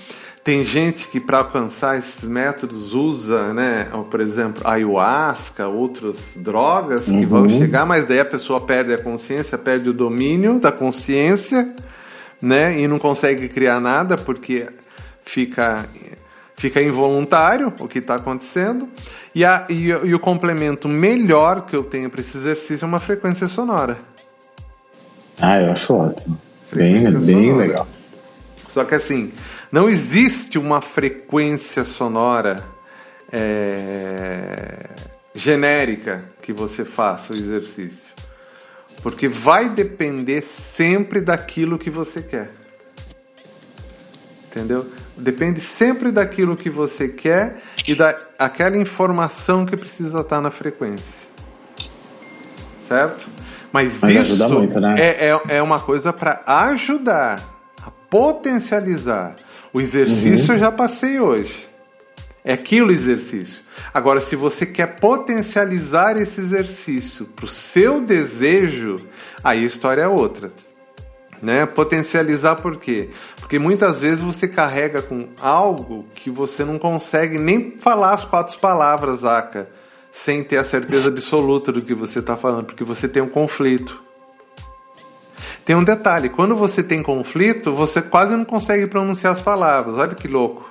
Tem 0.44 0.64
gente 0.64 1.09
que 1.09 1.18
para 1.18 1.38
alcançar 1.38 1.99
esses 1.99 2.22
métodos 2.22 2.94
usa, 2.94 3.53
né, 3.53 3.88
por 4.11 4.20
exemplo, 4.20 4.62
ayahuasca, 4.64 5.66
outras 5.66 6.37
drogas 6.37 7.09
uhum. 7.09 7.18
que 7.18 7.27
vão 7.27 7.42
uhum. 7.42 7.59
chegar, 7.59 7.85
mas 7.85 8.07
daí 8.07 8.20
a 8.20 8.25
pessoa 8.25 8.61
perde 8.61 8.92
a 8.94 8.99
consciência, 8.99 9.59
perde 9.59 9.88
o 9.88 9.92
domínio 9.92 10.61
da 10.61 10.70
consciência, 10.70 11.75
né, 12.40 12.79
e 12.79 12.87
não 12.87 12.99
consegue 12.99 13.49
criar 13.49 13.81
nada 13.81 14.16
porque 14.16 14.68
fica 15.25 15.85
fica 16.57 16.83
involuntário 16.83 17.73
o 17.79 17.87
que 17.87 17.99
está 17.99 18.16
acontecendo. 18.16 18.88
E, 19.35 19.45
a, 19.45 19.66
e, 19.69 19.88
e, 19.88 20.14
o 20.14 20.19
complemento 20.19 20.88
melhor 20.88 21.66
que 21.66 21.77
eu 21.77 21.85
tenho 21.85 22.09
para 22.09 22.21
esse 22.21 22.37
exercício 22.37 22.85
é 22.85 22.88
uma 22.88 23.01
frequência 23.01 23.47
sonora. 23.49 23.99
Ah, 25.40 25.61
eu 25.61 25.71
acho 25.71 25.95
ótimo. 25.95 26.40
Bem, 26.73 27.11
bem 27.11 27.55
legal. 27.55 27.87
Só 28.69 28.85
que 28.85 28.95
assim, 28.95 29.33
não 29.71 29.88
existe 29.88 30.59
uma 30.59 30.81
frequência 30.81 31.85
sonora 31.85 32.64
é, 33.31 34.88
genérica 35.35 36.25
que 36.40 36.53
você 36.53 36.85
faça 36.85 37.33
o 37.33 37.37
exercício. 37.37 38.07
Porque 39.03 39.29
vai 39.29 39.69
depender 39.69 40.42
sempre 40.42 41.21
daquilo 41.21 41.79
que 41.79 41.90
você 41.90 42.23
quer. 42.23 42.51
Entendeu? 44.47 44.87
Depende 45.16 45.61
sempre 45.61 46.12
daquilo 46.12 46.55
que 46.57 46.68
você 46.68 47.09
quer 47.09 47.57
e 47.87 47.94
daquela 47.94 48.76
informação 48.76 49.64
que 49.64 49.76
precisa 49.76 50.20
estar 50.20 50.40
na 50.40 50.50
frequência. 50.50 51.26
Certo? 52.87 53.26
Mas, 53.72 54.00
Mas 54.00 54.16
isso 54.29 54.48
muito, 54.48 54.81
né? 54.81 54.94
é, 54.98 55.29
é, 55.29 55.57
é 55.57 55.62
uma 55.62 55.81
coisa 55.81 56.12
para 56.12 56.42
ajudar, 56.46 57.42
a 57.85 57.90
potencializar. 57.90 59.35
O 59.72 59.81
exercício 59.81 60.48
uhum. 60.48 60.55
eu 60.55 60.59
já 60.59 60.72
passei 60.72 61.18
hoje. 61.20 61.68
É 62.44 62.52
aquilo 62.52 62.92
exercício. 62.92 63.62
Agora, 63.92 64.20
se 64.20 64.37
você 64.37 64.64
quer 64.64 64.98
potencializar 64.98 66.16
esse 66.16 66.40
exercício 66.40 67.26
para 67.26 67.44
o 67.44 67.48
seu 67.48 68.00
desejo, 68.00 68.96
aí 69.42 69.62
a 69.62 69.66
história 69.66 70.02
é 70.02 70.09
outra. 70.09 70.52
Né? 71.42 71.66
Potencializar 71.66 72.57
por 72.57 72.77
quê? 72.77 73.11
Porque 73.38 73.59
muitas 73.59 74.01
vezes 74.01 74.20
você 74.20 74.49
carrega 74.49 75.03
com 75.03 75.29
algo 75.40 76.05
que 76.14 76.31
você 76.31 76.64
não 76.64 76.79
consegue 76.79 77.38
nem 77.38 77.77
falar 77.79 78.14
as 78.14 78.25
quatro 78.25 78.59
palavras, 78.59 79.25
Aka, 79.25 79.68
sem 80.11 80.42
ter 80.42 80.57
a 80.57 80.64
certeza 80.64 81.09
absoluta 81.09 81.70
do 81.70 81.83
que 81.83 81.94
você 81.94 82.20
está 82.20 82.37
falando, 82.37 82.64
porque 82.64 82.85
você 82.85 83.07
tem 83.07 83.22
um 83.22 83.29
conflito. 83.29 84.03
Tem 85.64 85.77
um 85.77 85.85
detalhe: 85.85 86.29
quando 86.29 86.57
você 86.57 86.83
tem 86.83 87.03
conflito, 87.03 87.72
você 87.75 88.01
quase 88.01 88.35
não 88.35 88.44
consegue 88.44 88.87
pronunciar 88.87 89.35
as 89.35 89.40
palavras. 89.40 89.96
Olha 89.96 90.14
que 90.14 90.29
louco. 90.29 90.70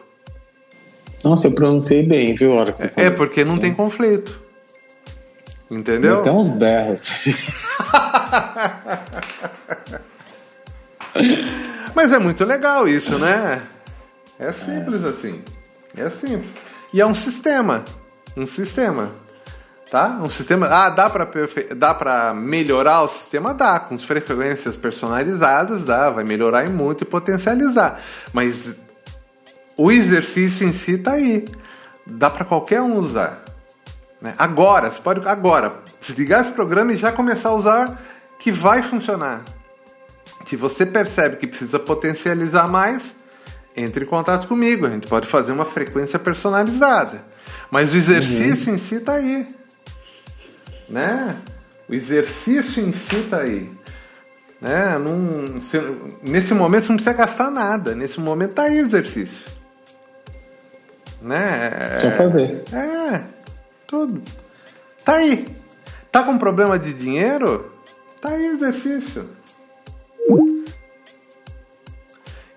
Nossa, 1.24 1.48
eu 1.48 1.52
pronunciei 1.52 2.04
bem, 2.04 2.36
viu? 2.36 2.52
Hora 2.56 2.72
que 2.72 2.80
você 2.80 2.92
é 2.96 3.10
porque 3.10 3.44
não 3.44 3.58
tem 3.58 3.74
conflito. 3.74 4.40
Entendeu? 5.70 6.22
Tem 6.22 6.32
uns 6.32 6.50
berros. 6.50 7.26
Mas 11.96 12.12
é 12.12 12.20
muito 12.20 12.44
legal 12.44 12.88
isso, 12.88 13.18
né? 13.18 13.66
É 14.38 14.52
simples 14.52 15.04
é. 15.04 15.10
assim. 15.10 15.42
É 15.96 16.10
simples. 16.10 16.52
E 16.94 17.02
é 17.02 17.06
um 17.06 17.16
sistema. 17.16 17.84
Um 18.36 18.46
sistema. 18.46 19.12
Tá? 19.90 20.20
Um 20.22 20.30
sistema. 20.30 20.68
Ah, 20.68 20.90
dá 20.90 21.10
para 21.10 21.26
perfe... 21.26 21.74
dá 21.74 21.94
para 21.94 22.34
melhorar 22.34 23.04
o 23.04 23.08
sistema? 23.08 23.54
Dá. 23.54 23.80
Com 23.80 23.98
frequências 23.98 24.76
personalizadas, 24.76 25.86
dá. 25.86 26.10
Vai 26.10 26.24
melhorar 26.24 26.68
muito 26.70 27.04
e 27.04 27.06
potencializar. 27.06 28.02
Mas 28.34 28.76
o 29.78 29.92
exercício 29.92 30.68
em 30.68 30.74
si 30.74 30.98
tá 30.98 31.14
aí. 31.14 31.48
Dá 32.06 32.30
para 32.30 32.46
qualquer 32.46 32.82
um 32.82 32.98
usar. 32.98 33.44
Né? 34.22 34.34
Agora, 34.38 34.90
você 34.92 35.02
pode 35.02 35.26
agora 35.28 35.74
desligar 36.00 36.42
esse 36.42 36.52
programa 36.52 36.94
e 36.94 36.98
já 36.98 37.12
começar 37.12 37.50
a 37.50 37.54
usar 37.54 38.02
que 38.40 38.52
vai 38.52 38.82
funcionar. 38.82 39.44
Se 40.46 40.56
você 40.56 40.86
percebe 40.86 41.38
que 41.38 41.48
precisa 41.48 41.80
potencializar 41.80 42.68
mais, 42.68 43.16
entre 43.76 44.06
em 44.06 44.08
contato 44.08 44.48
comigo. 44.48 44.86
A 44.86 44.90
gente 44.90 45.08
pode 45.08 45.28
fazer 45.28 45.52
uma 45.52 45.66
frequência 45.66 46.18
personalizada. 46.18 47.26
Mas 47.70 47.94
o 47.94 47.98
exercício 47.98 48.70
uhum. 48.70 48.76
em 48.76 48.80
si 48.80 48.96
está 48.96 49.14
aí. 49.14 49.56
Né? 50.88 51.36
O 51.90 51.94
exercício 51.94 52.84
em 52.84 52.94
si 52.94 53.18
está 53.18 53.42
aí. 53.42 53.72
Né? 54.62 54.98
Num, 54.98 55.60
se, 55.60 55.78
nesse 56.24 56.54
momento 56.54 56.86
você 56.86 56.92
não 56.92 56.98
precisa 56.98 57.18
gastar 57.18 57.52
nada. 57.52 57.94
Nesse 57.94 58.20
momento 58.20 58.52
está 58.52 58.64
aí 58.64 58.82
o 58.82 58.86
exercício. 58.86 59.44
Né? 61.22 61.72
Quer 62.02 62.18
fazer. 62.18 62.64
É, 62.72 63.24
tudo. 63.88 64.22
Tá 65.04 65.16
aí. 65.16 65.48
Tá 66.12 66.24
com 66.24 66.38
problema 66.38 66.80
de 66.80 66.94
dinheiro? 66.94 67.72
Tá 68.22 68.30
aí 68.30 68.50
o 68.50 68.54
exercício. 68.54 69.30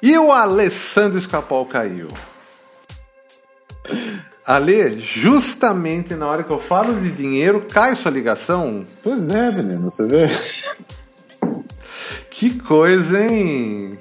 E 0.03 0.17
o 0.17 0.31
Alessandro 0.33 1.19
Escapol 1.19 1.67
caiu. 1.67 2.09
Ale, 4.47 4.99
justamente 5.01 6.15
na 6.15 6.27
hora 6.27 6.43
que 6.43 6.51
eu 6.51 6.59
falo 6.59 6.99
de 7.01 7.11
dinheiro, 7.11 7.67
cai 7.69 7.95
sua 7.95 8.11
ligação. 8.11 8.87
Pois 9.03 9.29
é, 9.29 9.51
menino, 9.51 9.91
você 9.91 10.07
vê. 10.07 10.27
Que 12.31 12.59
coisa, 12.61 13.23
hein? 13.23 13.99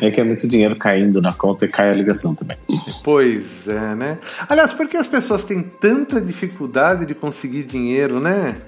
É 0.00 0.10
que 0.10 0.20
é 0.20 0.24
muito 0.24 0.48
dinheiro 0.48 0.76
caindo 0.76 1.20
na 1.20 1.32
conta 1.32 1.64
e 1.64 1.68
cai 1.68 1.90
a 1.90 1.94
ligação 1.94 2.34
também. 2.34 2.56
Pois 3.02 3.68
é, 3.68 3.94
né? 3.94 4.18
Aliás, 4.48 4.72
por 4.72 4.88
que 4.88 4.96
as 4.96 5.06
pessoas 5.06 5.44
têm 5.44 5.62
tanta 5.62 6.20
dificuldade 6.20 7.04
de 7.04 7.14
conseguir 7.14 7.64
dinheiro, 7.64 8.20
né? 8.20 8.62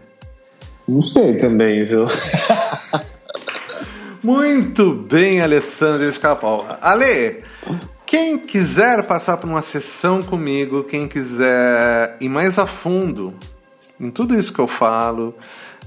Não 0.87 1.01
sei 1.01 1.39
também, 1.39 1.87
viu? 1.87 2.05
Muito 4.23 4.93
bem, 4.93 5.41
Alessandro 5.41 6.05
Escapal. 6.07 6.79
Ale, 6.83 7.43
quem 8.05 8.37
quiser 8.39 9.03
passar 9.05 9.39
por 9.39 9.49
uma 9.49 9.63
sessão 9.63 10.23
comigo, 10.23 10.85
quem 10.85 11.09
quiser 11.09 12.17
ir 12.21 12.29
mais 12.29 12.59
a 12.59 12.67
fundo 12.67 13.35
em 13.99 14.11
tudo 14.11 14.35
isso 14.35 14.53
que 14.53 14.59
eu 14.59 14.67
falo, 14.67 15.35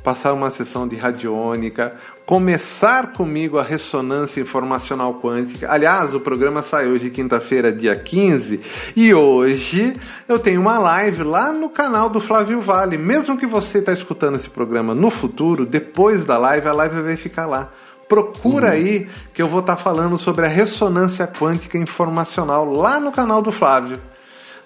passar 0.04 0.34
uma 0.34 0.50
sessão 0.50 0.88
de 0.88 0.96
radiônica, 0.96 1.96
começar 2.26 3.14
comigo 3.14 3.60
a 3.60 3.64
ressonância 3.64 4.42
informacional 4.42 5.16
quântica. 5.16 5.72
Aliás, 5.72 6.16
o 6.16 6.20
programa 6.20 6.64
sai 6.64 6.88
hoje, 6.88 7.10
quinta-feira, 7.10 7.72
dia 7.72 7.96
15, 7.96 8.62
e 8.96 9.14
hoje 9.14 9.96
eu 10.28 10.40
tenho 10.40 10.60
uma 10.60 10.80
live 10.80 11.24
lá 11.24 11.52
no 11.52 11.70
canal 11.70 12.10
do 12.10 12.20
Flávio 12.20 12.60
Vale. 12.60 12.98
Mesmo 12.98 13.38
que 13.38 13.46
você 13.46 13.78
está 13.78 13.94
escutando 13.94 14.36
esse 14.36 14.50
programa 14.50 14.94
no 14.96 15.10
futuro, 15.10 15.66
depois 15.66 16.24
da 16.26 16.38
live, 16.38 16.68
a 16.68 16.74
live 16.74 17.02
vai 17.02 17.18
ficar 17.18 17.46
lá. 17.46 17.72
Procura 18.08 18.68
uhum. 18.68 18.74
aí 18.74 19.10
que 19.34 19.42
eu 19.42 19.48
vou 19.48 19.62
estar 19.62 19.76
tá 19.76 19.82
falando 19.82 20.18
sobre 20.18 20.46
a 20.46 20.50
ressonância 20.50 21.28
quântica 21.28 21.78
informacional 21.78 22.66
lá 22.66 23.00
no 23.00 23.12
canal 23.12 23.42
do 23.42 23.52
Flávio. 23.52 24.00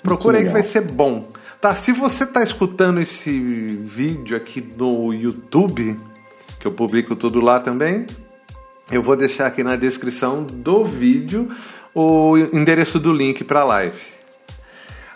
Procura 0.04 0.38
aí 0.38 0.46
que 0.46 0.52
vai 0.52 0.64
ser 0.64 0.82
bom. 0.82 1.28
Tá, 1.60 1.74
se 1.74 1.92
você 1.92 2.24
está 2.24 2.44
escutando 2.44 3.00
esse 3.00 3.32
vídeo 3.84 4.38
aqui 4.38 4.62
no 4.78 5.12
YouTube, 5.14 6.00
que 6.60 6.68
eu 6.68 6.72
publico 6.72 7.16
tudo 7.16 7.40
lá 7.42 7.60
também, 7.60 8.06
eu 8.92 9.02
vou 9.02 9.16
deixar 9.16 9.48
aqui 9.48 9.64
na 9.64 9.76
descrição 9.76 10.44
do 10.44 10.86
vídeo 10.86 11.50
o 11.94 12.38
endereço 12.54 13.00
do 13.00 13.12
link 13.12 13.44
para 13.44 13.62
a 13.62 13.64
live. 13.64 14.00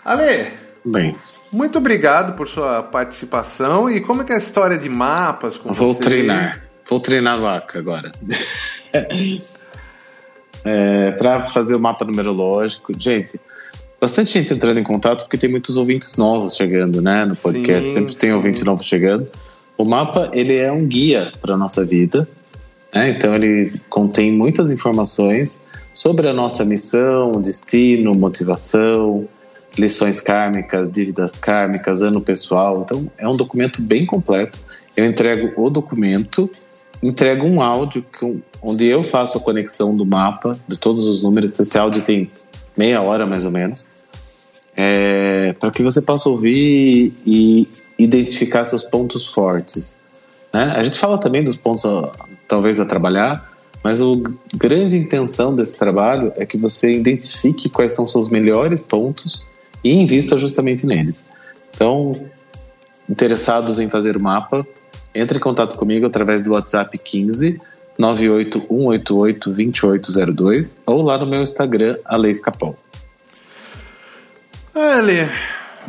Ale, 0.04 0.48
bem, 0.84 1.16
muito 1.52 1.78
obrigado 1.78 2.34
por 2.34 2.48
sua 2.48 2.82
participação 2.82 3.88
e 3.88 4.00
como 4.00 4.22
é 4.22 4.24
que 4.24 4.32
é 4.32 4.36
a 4.36 4.38
história 4.38 4.76
de 4.76 4.88
mapas 4.88 5.56
com 5.56 5.72
Vou 5.72 5.94
você? 5.94 6.02
treinar, 6.02 6.64
vou 6.88 7.00
treinar 7.00 7.40
vaca 7.40 7.78
agora. 7.78 8.10
é, 10.64 11.10
para 11.12 11.48
fazer 11.50 11.74
o 11.74 11.80
mapa 11.80 12.04
numerológico, 12.04 12.92
gente 12.98 13.40
bastante 14.02 14.32
gente 14.32 14.52
entrando 14.52 14.80
em 14.80 14.82
contato 14.82 15.20
porque 15.20 15.38
tem 15.38 15.48
muitos 15.48 15.76
ouvintes 15.76 16.16
novos 16.16 16.56
chegando, 16.56 17.00
né, 17.00 17.24
no 17.24 17.36
podcast. 17.36 17.88
Sim, 17.88 17.94
Sempre 17.94 18.12
sim. 18.14 18.18
tem 18.18 18.32
ouvinte 18.32 18.64
novo 18.64 18.82
chegando. 18.82 19.30
O 19.78 19.84
mapa 19.84 20.28
ele 20.34 20.56
é 20.56 20.72
um 20.72 20.84
guia 20.84 21.30
para 21.40 21.56
nossa 21.56 21.84
vida, 21.84 22.28
né? 22.92 23.10
Então 23.10 23.32
ele 23.32 23.72
contém 23.88 24.32
muitas 24.32 24.72
informações 24.72 25.62
sobre 25.94 26.28
a 26.28 26.34
nossa 26.34 26.64
missão, 26.64 27.40
destino, 27.40 28.12
motivação, 28.12 29.28
lições 29.78 30.20
kármicas, 30.20 30.90
dívidas 30.90 31.38
kármicas, 31.38 32.02
ano 32.02 32.20
pessoal. 32.20 32.82
Então 32.84 33.08
é 33.16 33.28
um 33.28 33.36
documento 33.36 33.80
bem 33.80 34.04
completo. 34.04 34.58
Eu 34.96 35.06
entrego 35.06 35.52
o 35.56 35.70
documento, 35.70 36.50
entrego 37.02 37.46
um 37.46 37.60
áudio 37.60 38.04
onde 38.62 38.86
eu 38.86 39.02
faço 39.02 39.38
a 39.38 39.40
conexão 39.40 39.94
do 39.94 40.06
mapa 40.06 40.56
de 40.68 40.78
todos 40.78 41.04
os 41.04 41.22
números. 41.22 41.58
Esse 41.58 41.76
áudio 41.78 42.02
tem 42.02 42.30
meia 42.76 43.02
hora 43.02 43.26
mais 43.26 43.44
ou 43.44 43.50
menos 43.50 43.86
é, 44.76 45.54
para 45.58 45.70
que 45.70 45.82
você 45.82 46.00
possa 46.00 46.28
ouvir 46.28 47.12
e 47.26 47.68
identificar 47.98 48.64
seus 48.64 48.84
pontos 48.84 49.26
fortes. 49.26 50.00
Né? 50.52 50.72
A 50.76 50.82
gente 50.82 50.98
fala 50.98 51.18
também 51.18 51.42
dos 51.44 51.56
pontos, 51.56 51.84
talvez, 52.48 52.80
a 52.80 52.84
trabalhar, 52.84 53.50
mas 53.82 54.00
a 54.00 54.04
grande 54.54 54.96
intenção 54.96 55.54
desse 55.54 55.76
trabalho 55.76 56.32
é 56.36 56.46
que 56.46 56.56
você 56.56 56.92
identifique 56.92 57.68
quais 57.68 57.94
são 57.94 58.06
seus 58.06 58.28
melhores 58.28 58.80
pontos 58.80 59.46
e 59.82 59.92
invista 59.92 60.38
justamente 60.38 60.86
neles. 60.86 61.24
Então, 61.74 62.12
interessados 63.08 63.78
em 63.80 63.88
fazer 63.88 64.18
mapa, 64.18 64.66
entre 65.14 65.38
em 65.38 65.40
contato 65.40 65.76
comigo 65.76 66.06
através 66.06 66.42
do 66.42 66.52
WhatsApp 66.52 66.98
15 66.98 67.60
98188 67.98 69.50
2802 69.50 70.76
ou 70.86 71.02
lá 71.02 71.18
no 71.18 71.26
meu 71.26 71.42
Instagram, 71.42 71.96
Alex 72.04 72.40
Capão. 72.40 72.76
Olha, 74.74 75.28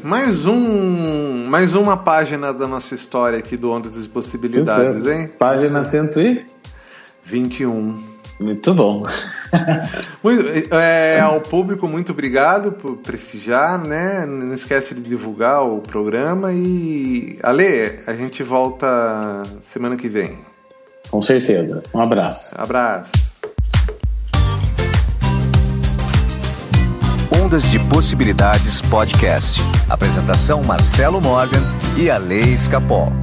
mais 0.04 0.46
um, 0.46 1.48
mais 1.48 1.74
uma 1.74 1.96
página 1.96 2.54
da 2.54 2.68
nossa 2.68 2.94
história 2.94 3.40
aqui 3.40 3.56
do 3.56 3.72
Ondas 3.72 3.96
das 3.96 4.08
Possibilidades, 4.08 5.08
hein? 5.08 5.32
Página 5.40 5.82
121. 5.84 8.13
Muito 8.44 8.74
bom. 8.74 9.06
muito, 10.22 10.76
é, 10.76 11.22
ao 11.22 11.40
público, 11.40 11.88
muito 11.88 12.12
obrigado 12.12 12.74
por 12.74 12.98
prestigiar, 12.98 13.82
né? 13.82 14.26
Não 14.26 14.54
esquece 14.54 14.94
de 14.94 15.02
divulgar 15.02 15.66
o 15.66 15.80
programa 15.80 16.52
e 16.52 17.40
Ale, 17.42 18.00
a 18.06 18.14
gente 18.14 18.44
volta 18.44 19.44
semana 19.64 19.96
que 19.96 20.10
vem. 20.10 20.38
Com 21.10 21.22
certeza. 21.22 21.82
Um 21.94 22.02
abraço. 22.02 22.54
Abraço. 22.60 23.12
Ondas 27.42 27.72
de 27.72 27.80
Possibilidades 27.80 28.82
Podcast. 28.82 29.62
Apresentação 29.90 30.64
Marcelo 30.64 31.22
Morgan 31.22 31.62
e 31.98 32.10
a 32.10 32.18
Lei 32.18 32.54
Escapol. 32.54 33.23